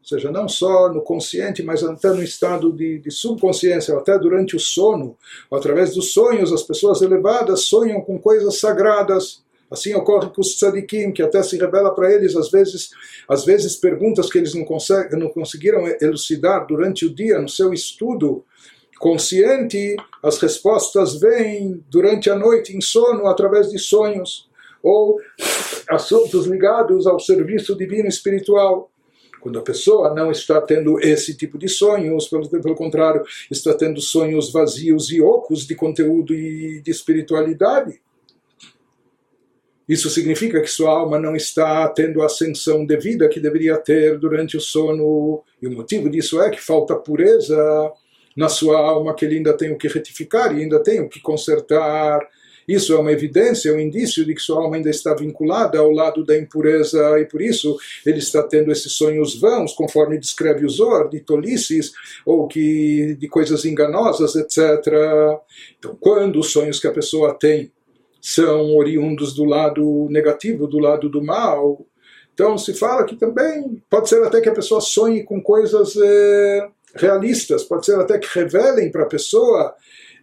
seja, 0.09 0.31
não 0.31 0.47
só 0.47 0.91
no 0.91 1.01
consciente, 1.01 1.63
mas 1.63 1.83
até 1.83 2.09
no 2.09 2.23
estado 2.23 2.71
de, 2.73 2.99
de 2.99 3.11
subconsciência, 3.11 3.95
até 3.95 4.17
durante 4.17 4.55
o 4.55 4.59
sono, 4.59 5.17
através 5.51 5.93
dos 5.93 6.11
sonhos, 6.13 6.51
as 6.51 6.63
pessoas 6.63 7.01
elevadas 7.01 7.61
sonham 7.61 8.01
com 8.01 8.19
coisas 8.19 8.59
sagradas. 8.59 9.41
Assim 9.71 9.93
ocorre 9.93 10.29
com 10.29 10.41
os 10.41 10.57
tzadikim, 10.57 11.11
que 11.11 11.21
até 11.21 11.43
se 11.43 11.55
revela 11.55 11.93
para 11.93 12.11
eles, 12.11 12.35
às 12.35 12.49
vezes, 12.49 12.89
às 13.27 13.45
vezes 13.45 13.75
perguntas 13.75 14.29
que 14.29 14.39
eles 14.39 14.55
não, 14.55 14.65
conseguem, 14.65 15.19
não 15.19 15.29
conseguiram 15.29 15.83
elucidar 16.01 16.65
durante 16.65 17.05
o 17.05 17.13
dia, 17.13 17.39
no 17.39 17.47
seu 17.47 17.71
estudo 17.71 18.43
consciente, 18.99 19.95
as 20.21 20.39
respostas 20.39 21.19
vêm 21.19 21.83
durante 21.89 22.29
a 22.29 22.35
noite, 22.35 22.75
em 22.75 22.81
sono, 22.81 23.27
através 23.27 23.69
de 23.69 23.79
sonhos 23.79 24.49
ou 24.83 25.19
assuntos 25.89 26.45
ligados 26.45 27.07
ao 27.07 27.19
serviço 27.19 27.75
divino 27.75 28.07
espiritual. 28.07 28.91
Quando 29.39 29.59
a 29.59 29.61
pessoa 29.61 30.13
não 30.13 30.31
está 30.31 30.61
tendo 30.61 30.99
esse 30.99 31.35
tipo 31.35 31.57
de 31.57 31.67
sonhos, 31.67 32.27
pelo, 32.27 32.49
pelo 32.49 32.75
contrário, 32.75 33.23
está 33.49 33.73
tendo 33.73 34.01
sonhos 34.01 34.51
vazios 34.51 35.11
e 35.11 35.21
ocos 35.21 35.65
de 35.65 35.75
conteúdo 35.75 36.33
e 36.33 36.81
de 36.81 36.91
espiritualidade. 36.91 38.01
Isso 39.87 40.07
significa 40.07 40.61
que 40.61 40.67
sua 40.67 40.91
alma 40.91 41.17
não 41.17 41.35
está 41.35 41.87
tendo 41.89 42.21
a 42.21 42.27
ascensão 42.27 42.85
devida 42.85 43.27
que 43.27 43.39
deveria 43.39 43.75
ter 43.75 44.19
durante 44.19 44.55
o 44.55 44.61
sono. 44.61 45.43
E 45.59 45.67
o 45.67 45.71
motivo 45.71 46.07
disso 46.09 46.39
é 46.39 46.51
que 46.51 46.61
falta 46.61 46.95
pureza 46.95 47.57
na 48.37 48.47
sua 48.47 48.77
alma, 48.77 49.15
que 49.15 49.25
ele 49.25 49.37
ainda 49.37 49.57
tem 49.57 49.71
o 49.71 49.77
que 49.77 49.87
retificar 49.87 50.55
e 50.55 50.61
ainda 50.61 50.81
tem 50.81 51.01
o 51.01 51.09
que 51.09 51.19
consertar 51.19 52.21
isso 52.69 52.93
é 52.93 52.99
uma 52.99 53.11
evidência, 53.11 53.69
é 53.69 53.73
um 53.73 53.79
indício 53.79 54.23
de 54.23 54.35
que 54.35 54.41
sua 54.41 54.61
alma 54.61 54.75
ainda 54.75 54.91
está 54.91 55.15
vinculada 55.15 55.79
ao 55.79 55.89
lado 55.89 56.23
da 56.23 56.37
impureza 56.37 57.19
e 57.19 57.25
por 57.25 57.41
isso 57.41 57.75
ele 58.05 58.19
está 58.19 58.43
tendo 58.43 58.71
esses 58.71 58.93
sonhos 58.93 59.39
vãos, 59.39 59.73
conforme 59.73 60.19
descreve 60.19 60.65
o 60.65 60.69
Zor, 60.69 61.09
de 61.09 61.19
tolices 61.19 61.91
ou 62.23 62.47
que, 62.47 63.15
de 63.19 63.27
coisas 63.27 63.65
enganosas, 63.65 64.35
etc. 64.35 64.85
Então, 65.79 65.97
quando 65.99 66.39
os 66.39 66.51
sonhos 66.51 66.79
que 66.79 66.87
a 66.87 66.93
pessoa 66.93 67.33
tem 67.33 67.71
são 68.21 68.75
oriundos 68.75 69.33
do 69.33 69.45
lado 69.45 70.07
negativo, 70.11 70.67
do 70.67 70.77
lado 70.77 71.09
do 71.09 71.23
mal, 71.23 71.83
então 72.33 72.55
se 72.55 72.75
fala 72.75 73.03
que 73.03 73.15
também 73.15 73.81
pode 73.89 74.09
ser 74.09 74.23
até 74.23 74.41
que 74.41 74.49
a 74.49 74.53
pessoa 74.53 74.79
sonhe 74.79 75.23
com 75.23 75.41
coisas 75.41 75.95
eh, 75.95 76.69
realistas, 76.93 77.63
pode 77.63 77.85
ser 77.85 77.99
até 77.99 78.19
que 78.19 78.27
revelem 78.31 78.91
para 78.91 79.03
a 79.03 79.07
pessoa 79.07 79.73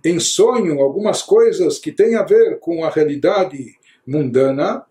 em 0.07 0.21
sonho 0.21 0.81
algumas 0.81 1.21
coisas 1.21 1.79
que 1.79 1.91
têm 1.91 2.15
a 2.15 2.23
ver 2.23 2.61
com 2.61 2.85
a 2.85 2.91
realidade 2.91 3.75
mundana. 4.07 4.85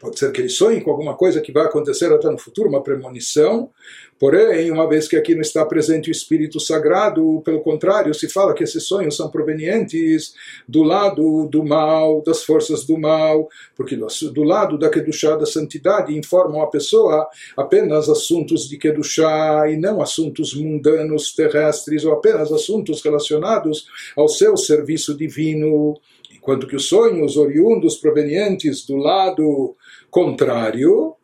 Pode 0.00 0.18
ser 0.18 0.30
que 0.32 0.40
ele 0.40 0.48
sonhe 0.48 0.80
com 0.80 0.90
alguma 0.90 1.14
coisa 1.14 1.40
que 1.40 1.52
vai 1.52 1.64
acontecer 1.64 2.12
até 2.12 2.30
no 2.30 2.38
futuro, 2.38 2.68
uma 2.68 2.82
premonição. 2.82 3.70
Porém, 4.18 4.70
uma 4.70 4.88
vez 4.88 5.06
que 5.06 5.16
aqui 5.16 5.34
não 5.34 5.42
está 5.42 5.64
presente 5.64 6.08
o 6.08 6.12
Espírito 6.12 6.58
Sagrado, 6.58 7.42
pelo 7.44 7.60
contrário, 7.60 8.14
se 8.14 8.28
fala 8.30 8.54
que 8.54 8.64
esses 8.64 8.84
sonhos 8.84 9.14
são 9.14 9.30
provenientes 9.30 10.34
do 10.66 10.82
lado 10.82 11.46
do 11.48 11.62
mal, 11.62 12.22
das 12.22 12.42
forças 12.42 12.84
do 12.84 12.96
mal, 12.96 13.46
porque 13.74 13.94
do 13.96 14.42
lado 14.42 14.78
da 14.78 14.88
Kedushá, 14.88 15.36
da 15.36 15.44
santidade, 15.44 16.16
informam 16.16 16.62
a 16.62 16.70
pessoa 16.70 17.28
apenas 17.56 18.08
assuntos 18.08 18.66
de 18.68 18.78
Kedushá 18.78 19.68
e 19.70 19.76
não 19.76 20.00
assuntos 20.00 20.54
mundanos, 20.54 21.34
terrestres, 21.34 22.04
ou 22.04 22.12
apenas 22.12 22.50
assuntos 22.50 23.02
relacionados 23.02 23.86
ao 24.16 24.28
seu 24.28 24.56
serviço 24.56 25.14
divino. 25.14 25.94
Enquanto 26.34 26.66
que 26.66 26.76
os 26.76 26.86
sonhos 26.86 27.36
oriundos 27.36 27.96
provenientes 27.96 28.86
do 28.86 28.96
lado 28.96 29.76
contrário, 30.16 31.14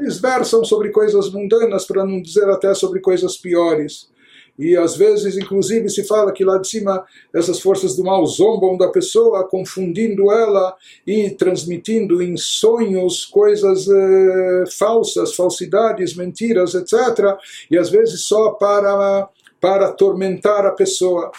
eles 0.00 0.18
versam 0.18 0.64
sobre 0.64 0.88
coisas 0.88 1.30
mundanas, 1.30 1.84
para 1.84 2.02
não 2.02 2.22
dizer 2.22 2.48
até 2.48 2.72
sobre 2.72 2.98
coisas 2.98 3.36
piores. 3.36 4.08
E 4.58 4.74
às 4.74 4.96
vezes, 4.96 5.36
inclusive, 5.36 5.90
se 5.90 6.02
fala 6.04 6.32
que 6.32 6.46
lá 6.46 6.56
de 6.56 6.66
cima 6.66 7.04
essas 7.34 7.60
forças 7.60 7.94
do 7.94 8.02
mal 8.02 8.24
zombam 8.24 8.78
da 8.78 8.88
pessoa, 8.88 9.46
confundindo 9.46 10.32
ela 10.32 10.74
e 11.06 11.28
transmitindo 11.28 12.22
em 12.22 12.38
sonhos 12.38 13.26
coisas 13.26 13.86
eh, 13.86 14.64
falsas, 14.78 15.34
falsidades, 15.34 16.16
mentiras, 16.16 16.74
etc. 16.74 17.36
E 17.70 17.76
às 17.76 17.90
vezes 17.90 18.22
só 18.22 18.52
para, 18.52 19.28
para 19.60 19.88
atormentar 19.88 20.64
a 20.64 20.72
pessoa 20.72 21.30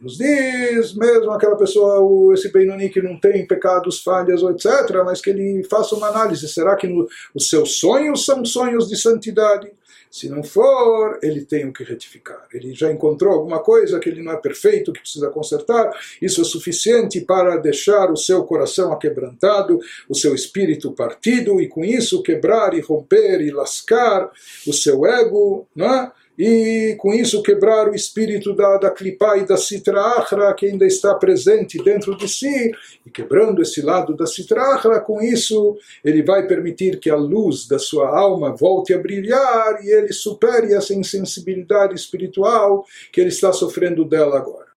nos 0.00 0.16
diz, 0.16 0.94
mesmo 0.94 1.30
aquela 1.30 1.56
pessoa, 1.56 2.32
esse 2.34 2.52
Benoni 2.52 2.88
que 2.88 3.02
não 3.02 3.18
tem 3.18 3.46
pecados, 3.46 4.02
falhas, 4.02 4.42
etc., 4.42 5.02
mas 5.04 5.20
que 5.20 5.30
ele 5.30 5.64
faça 5.64 5.94
uma 5.94 6.08
análise. 6.08 6.48
Será 6.48 6.76
que 6.76 6.86
no, 6.86 7.08
os 7.34 7.48
seus 7.48 7.78
sonhos 7.78 8.24
são 8.24 8.44
sonhos 8.44 8.88
de 8.88 8.96
santidade? 8.96 9.70
Se 10.10 10.28
não 10.28 10.42
for, 10.42 11.18
ele 11.22 11.44
tem 11.44 11.66
o 11.66 11.72
que 11.72 11.84
retificar. 11.84 12.46
Ele 12.52 12.74
já 12.74 12.90
encontrou 12.90 13.34
alguma 13.34 13.58
coisa 13.58 13.98
que 13.98 14.08
ele 14.08 14.22
não 14.22 14.32
é 14.32 14.36
perfeito, 14.36 14.92
que 14.92 15.00
precisa 15.00 15.28
consertar. 15.28 15.90
Isso 16.20 16.40
é 16.40 16.44
suficiente 16.44 17.20
para 17.20 17.56
deixar 17.58 18.10
o 18.10 18.16
seu 18.16 18.42
coração 18.44 18.90
aquebrantado, 18.92 19.78
o 20.08 20.14
seu 20.14 20.34
espírito 20.34 20.92
partido, 20.92 21.60
e 21.60 21.68
com 21.68 21.84
isso 21.84 22.22
quebrar 22.22 22.72
e 22.72 22.80
romper 22.80 23.40
e 23.42 23.50
lascar 23.50 24.30
o 24.66 24.72
seu 24.72 25.04
ego, 25.04 25.66
não 25.74 25.94
é? 25.94 26.12
E 26.38 26.94
com 26.98 27.12
isso 27.12 27.42
quebrar 27.42 27.88
o 27.88 27.94
espírito 27.94 28.54
da, 28.54 28.76
da 28.76 28.90
clipá 28.90 29.36
e 29.36 29.44
da 29.44 29.56
citra 29.56 30.00
achra 30.00 30.54
que 30.54 30.66
ainda 30.66 30.86
está 30.86 31.14
presente 31.14 31.82
dentro 31.82 32.16
de 32.16 32.28
si, 32.28 32.70
e 33.04 33.10
quebrando 33.10 33.60
esse 33.60 33.82
lado 33.82 34.16
da 34.16 34.26
citra 34.26 34.62
achra, 34.74 35.00
com 35.00 35.20
isso 35.20 35.76
ele 36.04 36.22
vai 36.22 36.46
permitir 36.46 37.00
que 37.00 37.10
a 37.10 37.16
luz 37.16 37.66
da 37.66 37.78
sua 37.78 38.16
alma 38.16 38.54
volte 38.54 38.94
a 38.94 38.98
brilhar 38.98 39.84
e 39.84 39.90
ele 39.90 40.12
supere 40.12 40.72
essa 40.72 40.94
insensibilidade 40.94 41.94
espiritual 41.94 42.86
que 43.12 43.20
ele 43.20 43.30
está 43.30 43.52
sofrendo 43.52 44.04
dela 44.04 44.36
agora. 44.36 44.67